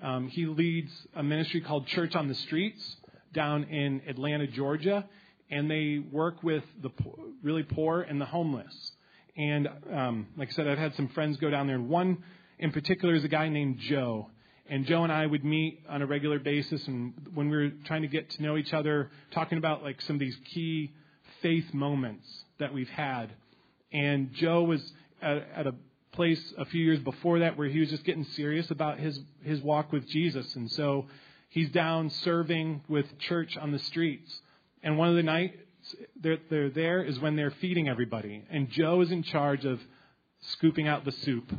Um, 0.00 0.28
he 0.28 0.46
leads 0.46 0.92
a 1.16 1.22
ministry 1.24 1.62
called 1.62 1.88
Church 1.88 2.14
on 2.14 2.28
the 2.28 2.36
Streets 2.36 2.96
down 3.34 3.64
in 3.64 4.02
Atlanta, 4.06 4.46
Georgia, 4.46 5.04
and 5.50 5.68
they 5.68 5.98
work 6.12 6.44
with 6.44 6.62
the 6.80 6.90
po- 6.90 7.18
really 7.42 7.64
poor 7.64 8.02
and 8.02 8.20
the 8.20 8.26
homeless. 8.26 8.92
And 9.38 9.68
um, 9.92 10.26
like 10.36 10.48
I 10.48 10.52
said, 10.52 10.66
I've 10.66 10.78
had 10.78 10.96
some 10.96 11.08
friends 11.08 11.36
go 11.36 11.48
down 11.48 11.68
there, 11.68 11.76
and 11.76 11.88
one 11.88 12.24
in 12.58 12.72
particular 12.72 13.14
is 13.14 13.22
a 13.22 13.28
guy 13.28 13.48
named 13.48 13.78
Joe. 13.78 14.28
And 14.68 14.84
Joe 14.84 15.04
and 15.04 15.12
I 15.12 15.24
would 15.24 15.44
meet 15.44 15.84
on 15.88 16.02
a 16.02 16.06
regular 16.06 16.40
basis, 16.40 16.86
and 16.88 17.14
when 17.32 17.48
we 17.48 17.56
were 17.56 17.70
trying 17.86 18.02
to 18.02 18.08
get 18.08 18.28
to 18.30 18.42
know 18.42 18.56
each 18.56 18.74
other, 18.74 19.10
talking 19.30 19.56
about 19.56 19.82
like 19.82 20.02
some 20.02 20.16
of 20.16 20.20
these 20.20 20.36
key 20.52 20.92
faith 21.40 21.72
moments 21.72 22.26
that 22.58 22.74
we've 22.74 22.88
had. 22.88 23.30
And 23.92 24.34
Joe 24.34 24.64
was 24.64 24.92
at, 25.22 25.48
at 25.54 25.66
a 25.68 25.74
place 26.12 26.52
a 26.58 26.64
few 26.64 26.84
years 26.84 26.98
before 26.98 27.38
that 27.38 27.56
where 27.56 27.68
he 27.68 27.78
was 27.78 27.90
just 27.90 28.04
getting 28.04 28.24
serious 28.24 28.70
about 28.70 28.98
his 28.98 29.20
his 29.44 29.62
walk 29.62 29.92
with 29.92 30.06
Jesus, 30.08 30.56
and 30.56 30.68
so 30.72 31.06
he's 31.48 31.70
down 31.70 32.10
serving 32.10 32.82
with 32.88 33.06
church 33.20 33.56
on 33.56 33.70
the 33.70 33.78
streets. 33.78 34.40
And 34.82 34.98
one 34.98 35.08
of 35.08 35.14
the 35.14 35.22
nights 35.22 35.56
they're, 36.20 36.38
they're 36.50 36.70
there 36.70 37.02
is 37.02 37.18
when 37.18 37.36
they're 37.36 37.50
feeding 37.50 37.88
everybody, 37.88 38.44
and 38.50 38.70
Joe 38.70 39.00
is 39.00 39.10
in 39.10 39.22
charge 39.22 39.64
of 39.64 39.80
scooping 40.40 40.86
out 40.88 41.04
the 41.04 41.12
soup. 41.12 41.52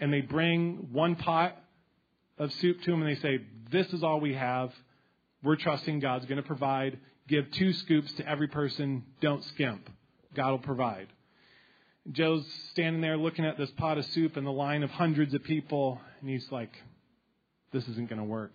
And 0.00 0.12
they 0.12 0.20
bring 0.20 0.88
one 0.92 1.16
pot 1.16 1.56
of 2.38 2.52
soup 2.54 2.82
to 2.82 2.92
him, 2.92 3.02
and 3.02 3.16
they 3.16 3.20
say, 3.20 3.40
"This 3.70 3.92
is 3.92 4.02
all 4.02 4.20
we 4.20 4.34
have. 4.34 4.72
We're 5.42 5.56
trusting 5.56 6.00
God's 6.00 6.26
going 6.26 6.42
to 6.42 6.46
provide. 6.46 6.98
Give 7.28 7.50
two 7.52 7.72
scoops 7.72 8.12
to 8.14 8.28
every 8.28 8.48
person. 8.48 9.04
Don't 9.20 9.44
skimp. 9.44 9.88
God 10.34 10.50
will 10.50 10.58
provide." 10.58 11.08
Joe's 12.12 12.44
standing 12.72 13.00
there 13.00 13.16
looking 13.16 13.46
at 13.46 13.56
this 13.56 13.70
pot 13.72 13.96
of 13.96 14.04
soup 14.06 14.36
and 14.36 14.46
the 14.46 14.52
line 14.52 14.82
of 14.82 14.90
hundreds 14.90 15.32
of 15.32 15.42
people, 15.42 16.00
and 16.20 16.28
he's 16.28 16.50
like, 16.52 16.72
This 17.72 17.88
isn't 17.88 18.10
going 18.10 18.18
to 18.18 18.24
work. 18.24 18.52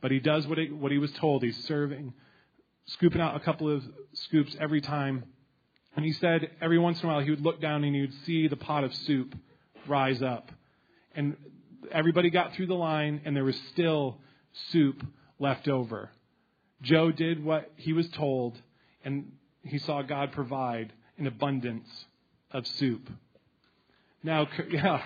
But 0.00 0.10
he 0.10 0.18
does 0.18 0.46
what 0.46 0.58
he, 0.58 0.70
what 0.70 0.90
he 0.90 0.98
was 0.98 1.12
told. 1.12 1.42
He's 1.44 1.62
serving, 1.64 2.12
scooping 2.94 3.20
out 3.20 3.36
a 3.36 3.40
couple 3.40 3.70
of 3.70 3.82
scoops 4.14 4.56
every 4.60 4.80
time. 4.80 5.24
And 5.96 6.04
he 6.04 6.12
said 6.12 6.50
every 6.60 6.78
once 6.78 7.00
in 7.02 7.08
a 7.08 7.12
while 7.12 7.20
he 7.20 7.30
would 7.30 7.42
look 7.42 7.60
down 7.60 7.84
and 7.84 7.94
he 7.94 8.00
would 8.00 8.14
see 8.24 8.48
the 8.48 8.56
pot 8.56 8.84
of 8.84 8.94
soup 8.94 9.34
rise 9.86 10.22
up. 10.22 10.50
And 11.14 11.36
everybody 11.90 12.30
got 12.30 12.54
through 12.54 12.66
the 12.66 12.74
line 12.74 13.22
and 13.24 13.34
there 13.34 13.44
was 13.44 13.60
still 13.72 14.18
soup 14.70 15.02
left 15.38 15.68
over. 15.68 16.10
Joe 16.82 17.10
did 17.10 17.44
what 17.44 17.72
he 17.76 17.92
was 17.92 18.08
told 18.10 18.60
and 19.04 19.32
he 19.62 19.78
saw 19.78 20.02
God 20.02 20.32
provide 20.32 20.92
an 21.18 21.26
abundance 21.26 21.88
of 22.50 22.66
soup. 22.66 23.08
Now, 24.22 24.48
yeah. 24.70 25.02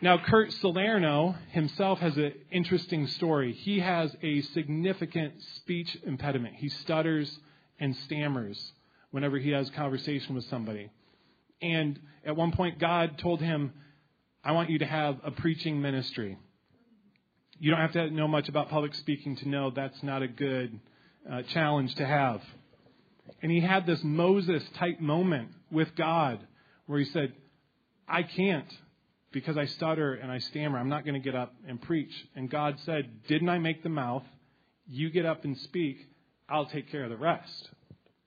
Now, 0.00 0.16
Kurt 0.16 0.50
Salierno 0.62 1.36
himself 1.50 1.98
has 1.98 2.16
an 2.16 2.32
interesting 2.52 3.08
story. 3.08 3.52
He 3.52 3.80
has 3.80 4.14
a 4.22 4.42
significant 4.42 5.34
speech 5.56 5.96
impediment. 6.04 6.54
He 6.54 6.68
stutters 6.68 7.36
and 7.80 7.96
stammers 8.04 8.72
whenever 9.10 9.38
he 9.38 9.50
has 9.50 9.68
conversation 9.70 10.36
with 10.36 10.44
somebody. 10.44 10.90
And 11.60 11.98
at 12.24 12.36
one 12.36 12.52
point, 12.52 12.78
God 12.78 13.18
told 13.18 13.40
him, 13.40 13.72
I 14.44 14.52
want 14.52 14.70
you 14.70 14.78
to 14.78 14.86
have 14.86 15.18
a 15.24 15.32
preaching 15.32 15.82
ministry. 15.82 16.38
You 17.58 17.72
don't 17.72 17.80
have 17.80 17.92
to 17.94 18.08
know 18.10 18.28
much 18.28 18.48
about 18.48 18.68
public 18.68 18.94
speaking 18.94 19.34
to 19.38 19.48
know 19.48 19.70
that's 19.70 20.00
not 20.04 20.22
a 20.22 20.28
good 20.28 20.78
uh, 21.28 21.42
challenge 21.42 21.96
to 21.96 22.06
have. 22.06 22.40
And 23.42 23.50
he 23.50 23.60
had 23.60 23.84
this 23.84 24.04
Moses 24.04 24.62
type 24.76 25.00
moment 25.00 25.48
with 25.72 25.96
God 25.96 26.38
where 26.86 27.00
he 27.00 27.04
said, 27.06 27.32
I 28.08 28.22
can't 28.22 28.72
because 29.32 29.56
I 29.56 29.66
stutter 29.66 30.14
and 30.14 30.32
I 30.32 30.38
stammer. 30.38 30.78
I'm 30.78 30.88
not 30.88 31.04
going 31.04 31.14
to 31.14 31.20
get 31.20 31.34
up 31.34 31.54
and 31.66 31.80
preach. 31.80 32.12
And 32.34 32.50
God 32.50 32.78
said, 32.84 33.26
Didn't 33.26 33.48
I 33.48 33.58
make 33.58 33.82
the 33.82 33.88
mouth? 33.88 34.24
You 34.86 35.10
get 35.10 35.26
up 35.26 35.44
and 35.44 35.56
speak. 35.58 35.98
I'll 36.48 36.66
take 36.66 36.90
care 36.90 37.04
of 37.04 37.10
the 37.10 37.16
rest. 37.16 37.70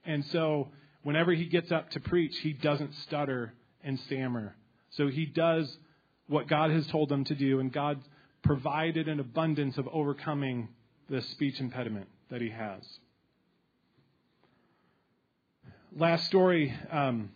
And 0.05 0.23
so 0.25 0.69
whenever 1.03 1.33
he 1.33 1.45
gets 1.45 1.71
up 1.71 1.89
to 1.91 1.99
preach, 1.99 2.37
he 2.39 2.53
doesn't 2.53 2.93
stutter 2.95 3.53
and 3.83 3.99
stammer. 4.01 4.55
So 4.91 5.07
he 5.07 5.25
does 5.25 5.75
what 6.27 6.47
God 6.47 6.71
has 6.71 6.85
told 6.87 7.11
him 7.11 7.23
to 7.25 7.35
do, 7.35 7.59
and 7.59 7.73
God 7.73 7.99
provided 8.43 9.07
an 9.07 9.19
abundance 9.19 9.77
of 9.77 9.87
overcoming 9.91 10.69
the 11.09 11.21
speech 11.21 11.59
impediment 11.59 12.07
that 12.29 12.41
he 12.41 12.49
has. 12.49 12.81
Last 15.95 16.25
story. 16.27 16.73
Um, 16.89 17.31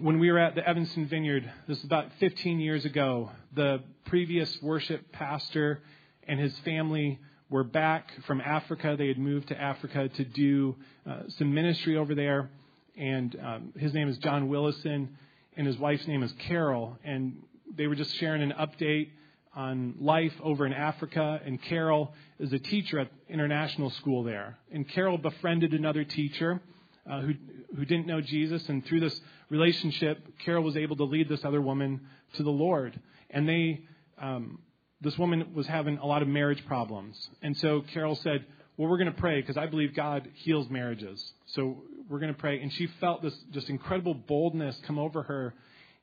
when 0.00 0.18
we 0.18 0.30
were 0.30 0.38
at 0.38 0.54
the 0.54 0.66
Evanston 0.66 1.06
Vineyard, 1.06 1.50
this 1.68 1.78
is 1.78 1.84
about 1.84 2.06
15 2.20 2.58
years 2.58 2.84
ago, 2.84 3.30
the 3.54 3.82
previous 4.06 4.60
worship 4.62 5.12
pastor 5.12 5.82
and 6.26 6.40
his 6.40 6.56
family 6.60 7.18
were 7.50 7.64
back 7.64 8.10
from 8.26 8.40
Africa. 8.40 8.94
They 8.96 9.08
had 9.08 9.18
moved 9.18 9.48
to 9.48 9.60
Africa 9.60 10.08
to 10.08 10.24
do 10.24 10.76
uh, 11.08 11.22
some 11.36 11.52
ministry 11.52 11.96
over 11.96 12.14
there. 12.14 12.50
And 12.96 13.36
um, 13.44 13.72
his 13.76 13.92
name 13.92 14.08
is 14.08 14.16
John 14.18 14.48
Willison, 14.48 15.16
and 15.56 15.66
his 15.66 15.76
wife's 15.76 16.06
name 16.06 16.22
is 16.22 16.32
Carol. 16.46 16.96
And 17.04 17.42
they 17.74 17.86
were 17.86 17.94
just 17.94 18.14
sharing 18.16 18.42
an 18.42 18.54
update 18.58 19.10
on 19.54 19.96
life 20.00 20.34
over 20.42 20.64
in 20.64 20.72
Africa. 20.72 21.40
And 21.44 21.60
Carol 21.62 22.14
is 22.38 22.52
a 22.52 22.58
teacher 22.58 23.00
at 23.00 23.08
international 23.28 23.90
school 23.90 24.22
there. 24.22 24.58
And 24.72 24.88
Carol 24.88 25.18
befriended 25.18 25.74
another 25.74 26.04
teacher 26.04 26.60
uh, 27.08 27.20
who 27.20 27.34
who 27.76 27.84
didn't 27.84 28.06
know 28.06 28.20
Jesus, 28.20 28.68
and 28.68 28.84
through 28.84 29.00
this 29.00 29.20
relationship, 29.48 30.18
Carol 30.44 30.64
was 30.64 30.76
able 30.76 30.96
to 30.96 31.04
lead 31.04 31.28
this 31.28 31.44
other 31.44 31.60
woman 31.60 32.00
to 32.34 32.42
the 32.42 32.50
Lord. 32.50 32.98
And 33.30 33.48
they, 33.48 33.82
um, 34.18 34.58
this 35.00 35.16
woman 35.16 35.54
was 35.54 35.66
having 35.66 35.98
a 35.98 36.06
lot 36.06 36.22
of 36.22 36.28
marriage 36.28 36.64
problems, 36.66 37.28
and 37.42 37.56
so 37.56 37.82
Carol 37.92 38.16
said, 38.16 38.44
"Well, 38.76 38.88
we're 38.88 38.98
going 38.98 39.12
to 39.12 39.18
pray 39.18 39.40
because 39.40 39.56
I 39.56 39.66
believe 39.66 39.94
God 39.94 40.28
heals 40.34 40.68
marriages. 40.68 41.32
So 41.46 41.82
we're 42.08 42.18
going 42.18 42.34
to 42.34 42.38
pray." 42.38 42.60
And 42.60 42.72
she 42.72 42.86
felt 43.00 43.22
this 43.22 43.36
just 43.52 43.68
incredible 43.70 44.14
boldness 44.14 44.80
come 44.86 44.98
over 44.98 45.22
her, 45.22 45.54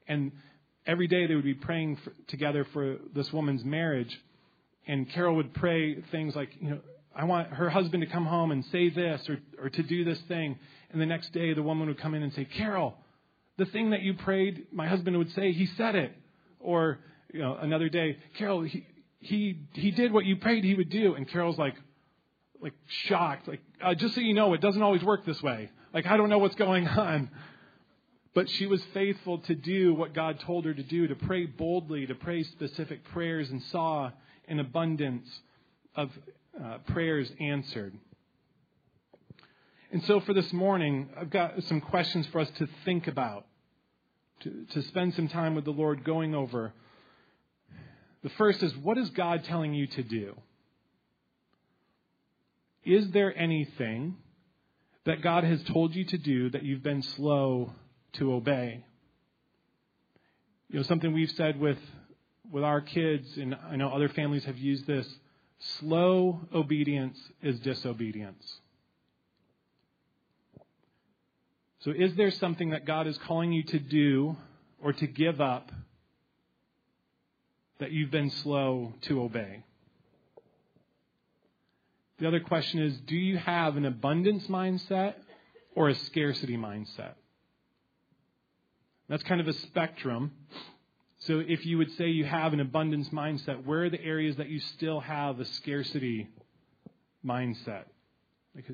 and 0.08 0.32
every 0.86 1.08
day 1.08 1.28
they 1.28 1.36
would 1.36 1.44
be 1.44 1.54
praying 1.54 1.98
for, 1.98 2.14
together 2.28 2.66
for 2.74 2.98
this 3.14 3.32
woman's 3.34 3.64
marriage, 3.64 4.20
and 4.88 5.10
Carol 5.12 5.36
would 5.36 5.54
pray 5.54 6.02
things 6.12 6.36
like, 6.36 6.50
you 6.60 6.70
know. 6.72 6.80
I 7.18 7.24
want 7.24 7.50
her 7.50 7.68
husband 7.68 8.02
to 8.02 8.08
come 8.08 8.28
home 8.28 8.52
and 8.52 8.64
say 8.66 8.90
this 8.90 9.28
or, 9.28 9.40
or 9.60 9.70
to 9.72 9.82
do 9.82 10.04
this 10.04 10.20
thing. 10.28 10.60
And 10.92 11.02
the 11.02 11.06
next 11.08 11.34
day, 11.34 11.52
the 11.56 11.64
woman 11.64 11.88
would 11.88 11.98
come 11.98 12.14
in 12.14 12.22
and 12.22 12.32
say, 12.32 12.46
Carol, 12.46 12.96
the 13.58 13.66
thing 13.66 13.90
that 13.90 14.04
you 14.04 14.14
prayed, 14.14 14.68
my 14.72 14.88
husband 14.88 15.18
would 15.18 15.34
say, 15.34 15.52
he 15.52 15.66
said 15.66 15.96
it. 15.96 16.14
Or, 16.60 17.00
you 17.34 17.40
know, 17.40 17.58
another 17.60 17.90
day, 17.90 18.18
Carol, 18.38 18.62
he, 18.62 18.86
he, 19.20 19.62
he 19.74 19.90
did 19.90 20.14
what 20.14 20.26
you 20.26 20.36
prayed 20.36 20.64
he 20.64 20.76
would 20.76 20.92
do. 20.92 21.16
And 21.16 21.28
Carol's 21.28 21.58
like, 21.58 21.74
like 22.62 22.74
shocked, 23.08 23.48
like, 23.48 23.62
uh, 23.82 23.96
just 23.96 24.14
so 24.14 24.22
you 24.22 24.36
know, 24.36 24.54
it 24.54 24.62
doesn't 24.62 24.84
always 24.84 25.04
work 25.04 25.26
this 25.26 25.42
way. 25.42 25.72
Like, 25.96 26.06
I 26.06 26.18
don't 26.18 26.30
know 26.30 26.38
what's 26.38 26.56
going 26.56 26.88
on. 26.88 27.32
But 28.36 28.48
she 28.48 28.68
was 28.68 28.84
faithful 28.94 29.40
to 29.40 29.56
do 29.56 29.96
what 29.96 30.14
God 30.14 30.40
told 30.42 30.66
her 30.66 30.74
to 30.76 30.84
do, 30.84 31.08
to 31.08 31.16
pray 31.16 31.48
boldly, 31.48 32.06
to 32.06 32.14
pray 32.14 32.44
specific 32.44 33.04
prayers, 33.06 33.50
and 33.50 33.64
saw 33.72 34.12
an 34.48 34.60
abundance 34.60 35.28
of 35.96 36.12
uh, 36.64 36.78
prayers 36.88 37.32
answered. 37.40 37.94
And 39.92 40.04
so 40.04 40.20
for 40.20 40.34
this 40.34 40.52
morning, 40.52 41.10
I've 41.18 41.30
got 41.30 41.64
some 41.64 41.80
questions 41.80 42.28
for 42.28 42.40
us 42.40 42.50
to 42.58 42.68
think 42.84 43.08
about, 43.08 43.46
to, 44.42 44.66
to 44.72 44.82
spend 44.84 45.14
some 45.14 45.30
time 45.30 45.56
with 45.56 45.66
the 45.66 45.72
Lord 45.72 46.04
going 46.04 46.36
over. 46.36 46.74
The 48.24 48.30
first 48.32 48.62
is 48.64 48.76
what 48.76 48.98
is 48.98 49.10
God 49.12 49.46
telling 49.46 49.74
you 49.74 49.88
to 49.88 50.04
do? 50.04 50.36
Is 52.84 53.10
there 53.12 53.38
anything 53.38 54.18
that 55.06 55.22
God 55.22 55.44
has 55.44 55.64
told 55.64 55.96
you 55.96 56.06
to 56.06 56.18
do 56.18 56.50
that 56.50 56.64
you've 56.64 56.84
been 56.84 57.02
slow 57.02 57.74
to 58.14 58.34
obey? 58.34 58.84
You 60.70 60.78
know, 60.78 60.84
something 60.84 61.14
we've 61.14 61.32
said 61.32 61.60
with, 61.60 61.78
with 62.52 62.64
our 62.64 62.82
kids, 62.82 63.38
and 63.38 63.56
I 63.56 63.78
know 63.78 63.90
other 63.90 64.10
families 64.10 64.44
have 64.46 64.58
used 64.58 64.86
this 64.86 65.08
slow 65.80 66.42
obedience 66.54 67.18
is 67.42 67.60
disobedience. 67.60 68.60
So, 71.80 71.92
is 71.92 72.16
there 72.16 72.32
something 72.32 72.72
that 72.72 72.86
God 72.86 73.08
is 73.08 73.18
calling 73.20 73.52
you 73.52 73.64
to 73.64 73.80
do 73.80 74.36
or 74.82 74.94
to 74.94 75.08
give 75.08 75.40
up 75.40 75.72
that 77.80 77.92
you've 77.92 78.12
been 78.12 78.32
slow 78.32 78.94
to 79.02 79.22
obey? 79.22 79.64
The 82.20 82.28
other 82.28 82.40
question 82.40 82.82
is 82.82 82.98
do 83.02 83.16
you 83.16 83.38
have 83.38 83.78
an 83.78 83.86
abundance 83.86 84.48
mindset 84.48 85.14
or 85.76 85.90
a 85.90 85.96
scarcity 85.96 86.58
mindset? 86.58 87.14
That's 89.08 89.24
kind 89.24 89.40
of 89.40 89.48
a 89.48 89.54
spectrum. 89.54 90.32
So, 91.20 91.40
if 91.40 91.66
you 91.66 91.80
would 91.80 91.92
say 91.94 92.10
you 92.10 92.26
have 92.26 92.54
an 92.54 92.60
abundance 92.60 93.10
mindset, 93.10 93.66
where 93.66 93.86
are 93.86 93.90
the 93.90 94.04
areas 94.04 94.36
that 94.38 94.50
you 94.50 94.60
still 94.60 95.00
have 95.00 95.40
a 95.40 95.46
scarcity 95.46 96.30
mindset? 97.26 97.86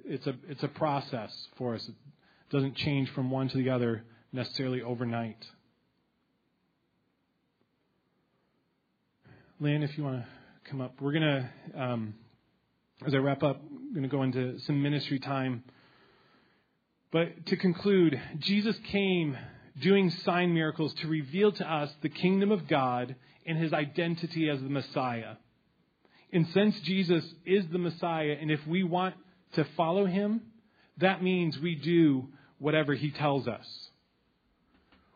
It's 0.06 0.28
a, 0.28 0.36
it's 0.48 0.64
a 0.64 0.68
process 0.68 1.34
for 1.58 1.76
us 1.76 1.88
It 1.88 1.96
doesn't 2.50 2.76
change 2.76 3.10
from 3.12 3.32
one 3.32 3.50
to 3.50 3.58
the 3.58 3.70
other 3.70 4.04
necessarily 4.32 4.82
overnight. 4.82 5.46
Lynn, 9.60 9.84
if 9.84 9.98
you 9.98 10.04
want 10.04 10.22
to 10.22 10.28
come 10.70 10.82
up, 10.82 11.00
we're 11.00 11.14
going 11.14 11.22
to, 11.22 11.82
um, 11.82 12.14
as 13.06 13.14
I 13.14 13.18
wrap 13.18 13.44
up, 13.44 13.62
I'm 13.62 13.94
going 13.94 14.04
to 14.04 14.10
go 14.10 14.24
into 14.24 14.60
some 14.60 14.82
ministry 14.82 15.20
time. 15.20 15.64
But 17.12 17.46
to 17.46 17.58
conclude, 17.58 18.20
Jesus 18.40 18.76
came 18.92 19.38
doing 19.80 20.10
sign 20.10 20.54
miracles 20.54 20.94
to 20.96 21.08
reveal 21.08 21.52
to 21.52 21.72
us 21.72 21.92
the 22.02 22.10
kingdom 22.10 22.52
of 22.52 22.68
God 22.68 23.16
and 23.46 23.58
his 23.58 23.74
identity 23.74 24.50
as 24.50 24.60
the 24.62 24.70
Messiah. 24.70 25.36
And 26.32 26.48
since 26.54 26.80
Jesus 26.82 27.24
is 27.46 27.66
the 27.72 27.78
Messiah, 27.78 28.38
and 28.40 28.52
if 28.52 28.66
we 28.68 28.84
want 28.84 29.16
to 29.54 29.66
follow 29.78 30.06
him, 30.06 30.42
that 30.98 31.24
means 31.24 31.60
we 31.60 31.76
do 31.76 32.28
whatever 32.60 32.94
he 32.94 33.12
tells 33.12 33.48
us. 33.48 33.66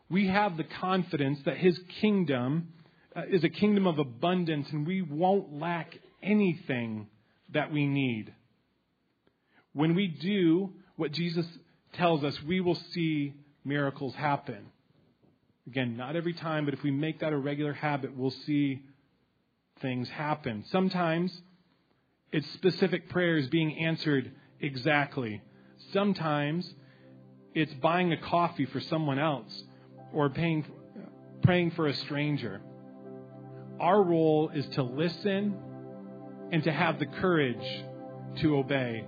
We 0.10 0.28
have 0.28 0.58
the 0.58 0.64
confidence 0.64 1.40
that 1.46 1.58
his 1.58 1.80
kingdom 2.02 2.70
uh, 3.16 3.24
is 3.30 3.44
a 3.44 3.50
kingdom 3.50 3.88
of 3.88 4.00
abundance 4.00 4.68
and 4.72 4.88
we 4.88 5.02
won't 5.02 5.54
lack 5.54 5.98
anything 6.24 7.08
that 7.54 7.72
we 7.72 7.86
need. 7.86 8.34
When 9.74 9.96
we 9.96 10.08
do 10.08 10.74
what 10.96 11.12
Jesus 11.12 11.46
tells 11.94 12.24
us, 12.24 12.42
we 12.44 12.62
will 12.62 12.80
see 12.94 13.34
miracles 13.68 14.16
happen. 14.16 14.66
Again, 15.68 15.98
not 15.98 16.16
every 16.16 16.34
time, 16.34 16.66
but 16.66 16.74
if 16.74 16.82
we 16.82 16.92
make 16.92 17.20
that 17.20 17.34
a 17.34 17.38
regular 17.38 17.74
habit, 17.74 18.16
we'll 18.16 18.32
see 18.32 18.84
things 19.82 20.10
happen. 20.10 20.64
Sometimes 20.72 21.42
it's 22.32 22.50
specific 22.54 23.10
prayers 23.10 23.48
being 23.50 23.78
answered 23.78 24.32
exactly. 24.60 25.42
Sometimes 25.94 26.74
it's 27.54 27.74
buying 27.76 28.14
a 28.14 28.18
coffee 28.18 28.66
for 28.66 28.80
someone 28.80 29.20
else 29.20 29.64
or 30.14 30.30
paying, 30.30 30.66
praying 31.44 31.72
for 31.72 31.88
a 31.88 31.94
stranger. 31.94 32.62
Our 33.80 34.02
role 34.02 34.50
is 34.50 34.66
to 34.70 34.84
listen, 34.84 35.56
and 36.52 36.64
to 36.64 36.72
have 36.72 37.00
the 37.00 37.06
courage 37.06 37.84
to 38.42 38.58
obey. 38.58 39.06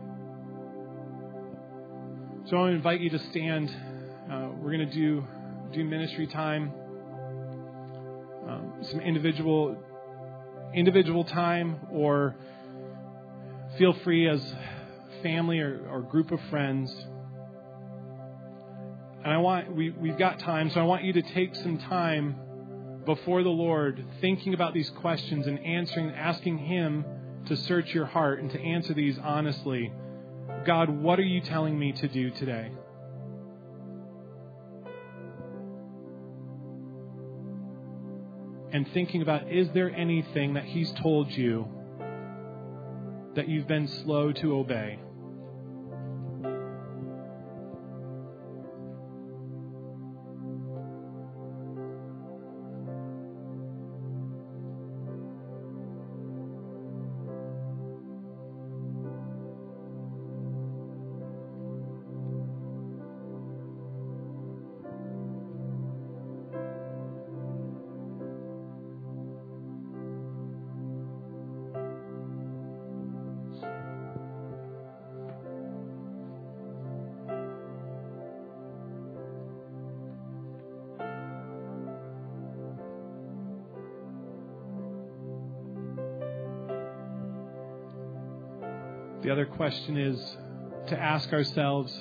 So 2.49 2.57
I 2.57 2.71
invite 2.71 3.01
you 3.01 3.09
to 3.11 3.19
stand. 3.29 3.69
Uh, 4.29 4.49
we're 4.61 4.71
going 4.71 4.87
to 4.87 4.93
do 4.93 5.25
do 5.73 5.83
ministry 5.83 6.27
time, 6.27 6.71
um, 8.47 8.73
some 8.83 8.99
individual 8.99 9.75
individual 10.71 11.23
time, 11.23 11.79
or 11.91 12.35
feel 13.79 13.93
free 14.03 14.29
as 14.29 14.39
family 15.23 15.59
or, 15.59 15.81
or 15.89 16.01
group 16.01 16.31
of 16.31 16.39
friends. 16.51 16.93
And 19.23 19.33
I 19.33 19.37
want 19.37 19.75
we 19.75 19.89
we've 19.89 20.17
got 20.17 20.37
time, 20.37 20.69
so 20.69 20.79
I 20.79 20.83
want 20.83 21.03
you 21.03 21.13
to 21.13 21.23
take 21.23 21.55
some 21.55 21.79
time 21.79 22.35
before 23.05 23.41
the 23.41 23.49
Lord, 23.49 24.05
thinking 24.21 24.53
about 24.53 24.75
these 24.75 24.91
questions 24.91 25.47
and 25.47 25.57
answering, 25.65 26.11
asking 26.11 26.59
Him 26.59 27.03
to 27.47 27.55
search 27.55 27.95
your 27.95 28.05
heart 28.05 28.41
and 28.41 28.51
to 28.51 28.61
answer 28.61 28.93
these 28.93 29.17
honestly. 29.17 29.91
God, 30.67 30.89
what 30.89 31.17
are 31.17 31.23
you 31.23 31.41
telling 31.41 31.79
me 31.79 31.93
to 31.93 32.07
do 32.07 32.29
today? 32.29 32.71
And 38.71 38.87
thinking 38.93 39.21
about 39.21 39.51
is 39.51 39.69
there 39.73 39.89
anything 39.89 40.53
that 40.53 40.65
He's 40.65 40.91
told 41.01 41.31
you 41.31 41.67
that 43.35 43.47
you've 43.47 43.67
been 43.67 43.87
slow 43.87 44.31
to 44.33 44.55
obey? 44.57 44.99
Question 89.59 89.97
is 89.97 90.37
to 90.87 90.97
ask 90.97 91.33
ourselves 91.33 91.93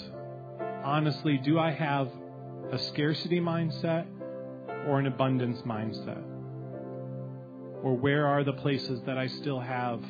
honestly 0.85 1.39
do 1.39 1.59
I 1.59 1.73
have 1.73 2.09
a 2.71 2.79
scarcity 2.79 3.41
mindset 3.41 4.07
or 4.87 5.01
an 5.01 5.07
abundance 5.07 5.63
mindset? 5.63 6.23
Or 7.83 7.97
where 7.97 8.29
are 8.29 8.45
the 8.45 8.53
places 8.53 9.03
that 9.07 9.19
I 9.19 9.27
still 9.27 9.59
have 9.59 10.05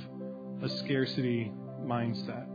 a 0.61 0.69
scarcity 0.69 1.51
mindset? 1.87 2.47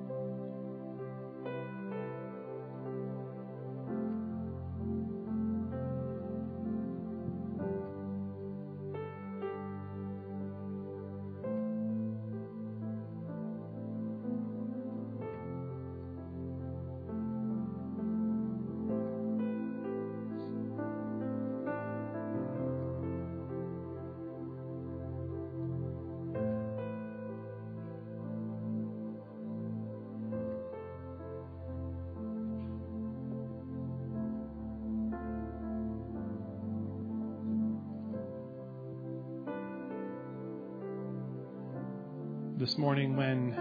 This 42.73 42.79
morning 42.79 43.15
when 43.15 43.53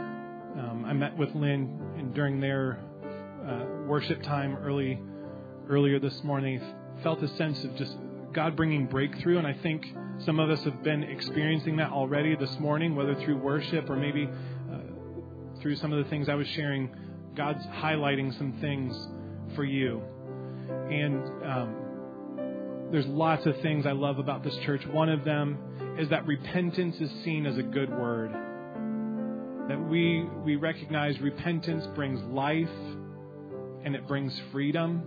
um, 0.58 0.86
I 0.86 0.94
met 0.94 1.14
with 1.18 1.34
Lynn 1.34 1.78
and 1.98 2.14
during 2.14 2.40
their 2.40 2.78
uh, 3.46 3.86
worship 3.86 4.22
time 4.22 4.56
early 4.56 4.98
earlier 5.68 6.00
this 6.00 6.24
morning. 6.24 6.62
Felt 7.02 7.22
a 7.22 7.28
sense 7.36 7.62
of 7.62 7.76
just 7.76 7.94
God 8.32 8.56
bringing 8.56 8.86
breakthrough, 8.86 9.36
and 9.36 9.46
I 9.46 9.52
think 9.52 9.84
some 10.24 10.40
of 10.40 10.48
us 10.48 10.64
have 10.64 10.82
been 10.82 11.02
experiencing 11.02 11.76
that 11.76 11.90
already 11.90 12.34
this 12.36 12.58
morning, 12.58 12.96
whether 12.96 13.14
through 13.16 13.36
worship 13.36 13.90
or 13.90 13.96
maybe 13.96 14.26
uh, 14.72 15.60
through 15.60 15.76
some 15.76 15.92
of 15.92 16.02
the 16.02 16.08
things 16.08 16.30
I 16.30 16.34
was 16.34 16.48
sharing. 16.48 16.88
God's 17.34 17.66
highlighting 17.66 18.36
some 18.38 18.54
things 18.62 18.96
for 19.54 19.64
you, 19.64 20.00
and 20.90 21.44
um, 21.44 22.88
there's 22.90 23.06
lots 23.08 23.44
of 23.44 23.60
things 23.60 23.84
I 23.84 23.92
love 23.92 24.18
about 24.18 24.42
this 24.42 24.56
church. 24.64 24.86
One 24.86 25.10
of 25.10 25.22
them 25.22 25.98
is 25.98 26.08
that 26.08 26.26
repentance 26.26 26.96
is 26.98 27.10
seen 27.24 27.44
as 27.44 27.58
a 27.58 27.62
good 27.62 27.90
word 27.90 28.34
that 29.72 29.80
we, 29.88 30.22
we 30.44 30.56
recognize 30.56 31.18
repentance 31.22 31.86
brings 31.94 32.20
life 32.24 32.68
and 33.84 33.96
it 33.96 34.06
brings 34.06 34.38
freedom. 34.52 35.02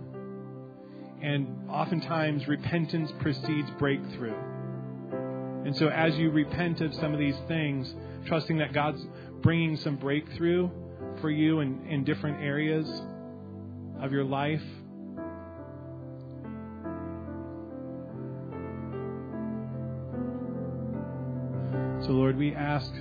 And 1.22 1.70
oftentimes, 1.70 2.48
repentance 2.48 3.12
precedes 3.20 3.70
breakthrough. 3.78 4.34
And 5.64 5.76
so, 5.76 5.86
as 5.86 6.16
you 6.16 6.32
repent 6.32 6.80
of 6.80 6.92
some 6.94 7.12
of 7.12 7.20
these 7.20 7.36
things, 7.46 7.94
trusting 8.26 8.58
that 8.58 8.72
God's 8.72 9.00
bringing 9.40 9.76
some 9.76 9.94
breakthrough 9.98 10.68
for 11.20 11.30
you 11.30 11.60
in, 11.60 11.86
in 11.86 12.02
different 12.02 12.42
areas 12.42 12.88
of 14.02 14.10
your 14.10 14.24
life. 14.24 14.64
So, 22.04 22.10
Lord, 22.10 22.36
we 22.36 22.52
ask 22.52 22.92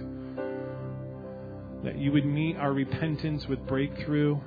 that 1.85 1.99
you 1.99 2.11
would 2.11 2.25
meet 2.25 2.57
our 2.57 2.73
repentance 2.73 3.47
with 3.47 3.65
breakthrough. 3.67 4.39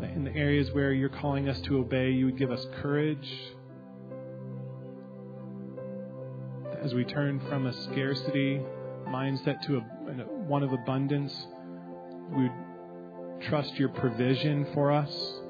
That 0.00 0.10
in 0.10 0.24
the 0.24 0.34
areas 0.36 0.70
where 0.72 0.92
you're 0.92 1.08
calling 1.08 1.48
us 1.48 1.58
to 1.62 1.78
obey, 1.78 2.10
you 2.10 2.26
would 2.26 2.36
give 2.36 2.50
us 2.50 2.64
courage. 2.82 3.26
That 6.64 6.80
as 6.84 6.92
we 6.92 7.04
turn 7.04 7.40
from 7.48 7.66
a 7.66 7.72
scarcity 7.84 8.60
mindset 9.08 9.62
to 9.66 9.78
a, 9.78 9.80
one 9.80 10.62
of 10.62 10.74
abundance, 10.74 11.34
we 12.36 12.42
would 12.42 12.52
trust 13.48 13.74
your 13.76 13.88
provision 13.88 14.66
for 14.74 14.92
us. 14.92 15.40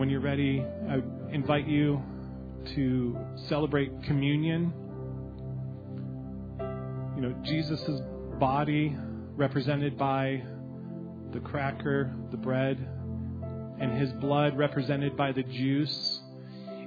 When 0.00 0.08
you're 0.08 0.20
ready, 0.20 0.64
I 0.88 1.02
invite 1.30 1.68
you 1.68 2.02
to 2.74 3.18
celebrate 3.50 4.02
communion. 4.04 4.72
You 7.14 7.20
know, 7.20 7.34
Jesus' 7.44 8.00
body 8.38 8.96
represented 9.36 9.98
by 9.98 10.42
the 11.34 11.40
cracker, 11.40 12.14
the 12.30 12.38
bread, 12.38 12.78
and 13.78 13.92
his 14.00 14.10
blood 14.12 14.56
represented 14.56 15.18
by 15.18 15.32
the 15.32 15.42
juice 15.42 16.22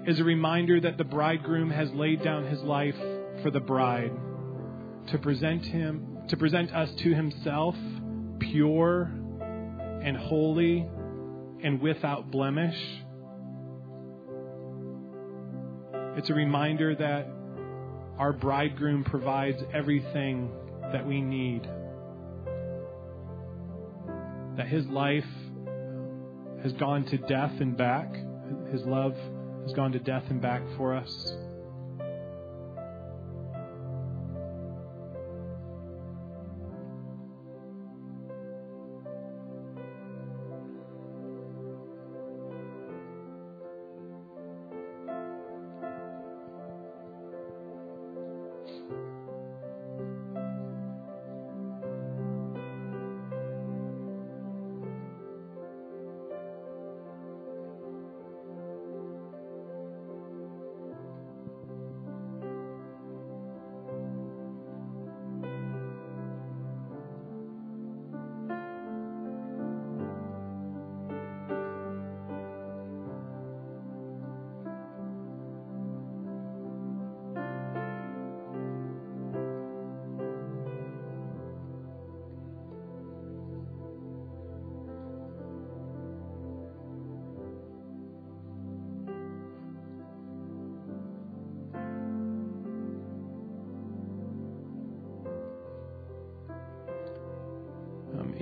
is 0.08 0.20
a 0.20 0.24
reminder 0.24 0.82
that 0.82 0.98
the 0.98 1.04
bridegroom 1.04 1.70
has 1.70 1.92
laid 1.92 2.24
down 2.24 2.48
his 2.48 2.62
life 2.62 2.98
for 3.44 3.52
the 3.52 3.60
bride 3.60 4.12
to 5.12 5.20
present 5.20 5.64
him 5.64 6.18
to 6.30 6.36
present 6.36 6.74
us 6.74 6.90
to 6.98 7.14
himself 7.14 7.76
pure 8.40 9.04
and 10.02 10.18
holy 10.18 10.90
and 11.64 11.80
without 11.80 12.30
blemish. 12.30 12.76
It's 16.16 16.30
a 16.30 16.34
reminder 16.34 16.96
that 16.96 17.28
our 18.20 18.34
bridegroom 18.34 19.04
provides 19.04 19.58
everything 19.74 20.52
that 20.92 21.06
we 21.06 21.22
need. 21.22 21.64
That 24.58 24.68
his 24.68 24.86
life 24.88 25.26
has 26.62 26.72
gone 26.74 27.06
to 27.06 27.18
death 27.18 27.60
and 27.60 27.76
back. 27.76 28.14
His 28.72 28.84
love 28.86 29.16
has 29.64 29.74
gone 29.74 29.92
to 29.94 30.00
death 30.00 30.24
and 30.30 30.40
back 30.40 30.62
for 30.78 30.94
us. 30.94 31.34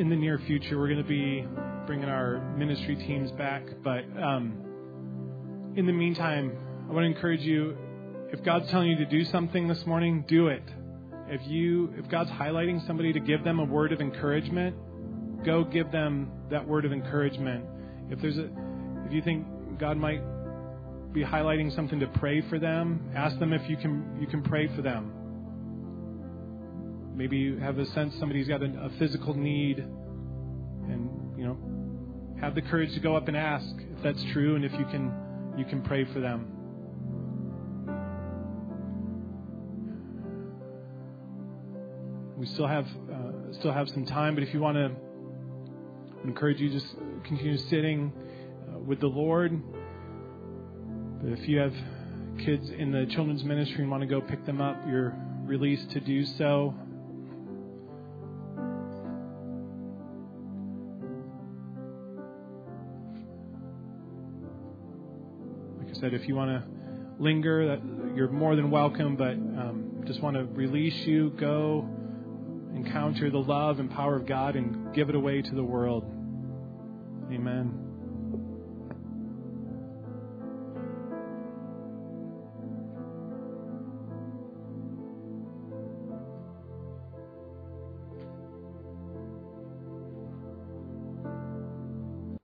In 0.02 0.10
the 0.10 0.16
near 0.16 0.40
future, 0.48 0.80
we're 0.80 0.88
going 0.88 1.04
to 1.04 1.08
be 1.08 1.46
bringing 1.86 2.10
our 2.10 2.40
ministry 2.58 2.96
teams 2.96 3.30
back. 3.34 3.62
But 3.84 4.04
um, 4.20 5.74
in 5.78 5.86
the 5.86 5.94
meantime, 5.94 6.58
I 6.90 6.92
want 6.92 7.04
to 7.04 7.16
encourage 7.16 7.42
you 7.42 7.78
if 8.34 8.44
God's 8.44 8.68
telling 8.72 8.90
you 8.90 8.98
to 8.98 9.06
do 9.06 9.24
something 9.26 9.68
this 9.68 9.86
morning, 9.86 10.26
do 10.28 10.48
it. 10.48 10.64
If 11.28 11.42
you 11.48 11.94
if 12.00 12.10
God's 12.10 12.32
highlighting 12.32 12.86
somebody 12.88 13.14
to 13.14 13.20
give 13.20 13.44
them 13.44 13.60
a 13.60 13.64
word 13.64 13.94
of 13.94 14.02
encouragement, 14.02 14.76
go 15.46 15.64
give 15.64 15.92
them 15.92 16.32
that 16.50 16.68
word 16.68 16.84
of 16.84 16.92
encouragement. 16.92 17.64
If 18.10 18.20
there's 18.22 18.40
a 18.40 18.50
if 19.06 19.14
you 19.14 19.22
think 19.22 19.46
God 19.80 19.98
might 19.98 20.24
be 21.14 21.24
highlighting 21.24 21.76
something 21.76 22.00
to 22.00 22.08
pray 22.08 22.42
for 22.50 22.58
them, 22.58 23.12
ask 23.16 23.38
them 23.38 23.54
if 23.54 23.70
you 23.70 23.78
can 23.78 24.18
you 24.20 24.26
can 24.26 24.42
pray 24.42 24.68
for 24.76 24.82
them. 24.82 25.14
Maybe 27.22 27.38
you 27.38 27.58
have 27.58 27.78
a 27.78 27.86
sense 27.86 28.16
somebody's 28.18 28.48
got 28.48 28.64
a, 28.64 28.90
physical 28.98 29.36
need 29.36 29.78
and 29.78 31.38
you 31.38 31.44
know 31.44 31.56
have 32.42 32.56
the 32.56 32.64
courage 32.64 32.96
to 32.96 33.00
go 33.00 33.16
up 33.16 33.28
and 33.28 33.38
ask 33.38 33.76
if 33.96 34.02
that's 34.02 34.24
true 34.34 34.56
and 34.56 34.66
if 34.66 34.72
you 34.72 34.86
can 34.86 35.14
you 35.56 35.64
can 35.66 35.84
pray 35.84 36.04
for 36.06 36.20
them. 36.20 36.48
We 42.38 42.48
still 42.48 42.66
have 42.66 42.88
uh, 42.88 43.54
still 43.54 43.72
have 43.72 43.88
some 43.90 44.08
time, 44.08 44.34
but 44.34 44.44
if 44.44 44.52
you 44.52 44.60
want 44.60 44.78
to 44.78 44.92
encourage 46.24 46.60
you, 46.60 46.72
just 46.72 46.96
continue 47.26 47.60
sitting 47.60 48.12
uh, 48.68 48.80
with 48.80 49.00
the 49.00 49.06
Lord. 49.06 49.62
But 51.22 51.34
if 51.34 51.48
you 51.48 51.60
have 51.60 51.76
kids 52.44 52.68
in 52.72 52.92
the 52.92 53.06
children's 53.14 53.44
ministry 53.44 53.84
and 53.84 53.92
want 53.92 54.02
to 54.02 54.08
go 54.08 54.22
pick 54.22 54.44
them 54.48 54.60
up, 54.60 54.82
you're 54.88 55.16
released 55.46 55.92
to 55.92 56.00
do 56.00 56.26
so. 56.26 56.74
Said, 66.02 66.16
if 66.16 66.28
you 66.28 66.36
want 66.36 66.50
to 66.50 67.24
linger, 67.24 67.68
that 67.68 68.16
you're 68.16 68.28
more 68.28 68.56
than 68.56 68.72
welcome. 68.72 69.16
But 69.16 69.34
um, 69.34 70.04
just 70.08 70.20
want 70.20 70.36
to 70.36 70.46
release 70.46 70.96
you, 71.06 71.30
go 71.40 71.88
encounter 72.74 73.30
the 73.30 73.38
love 73.38 73.80
and 73.80 73.90
power 73.92 74.16
of 74.16 74.26
God 74.26 74.56
and 74.56 74.96
give 74.96 75.10
it 75.10 75.16
away 75.16 75.44
to 75.44 75.56
the 75.56 75.64
world. 75.64 76.04
Amen. 77.32 77.91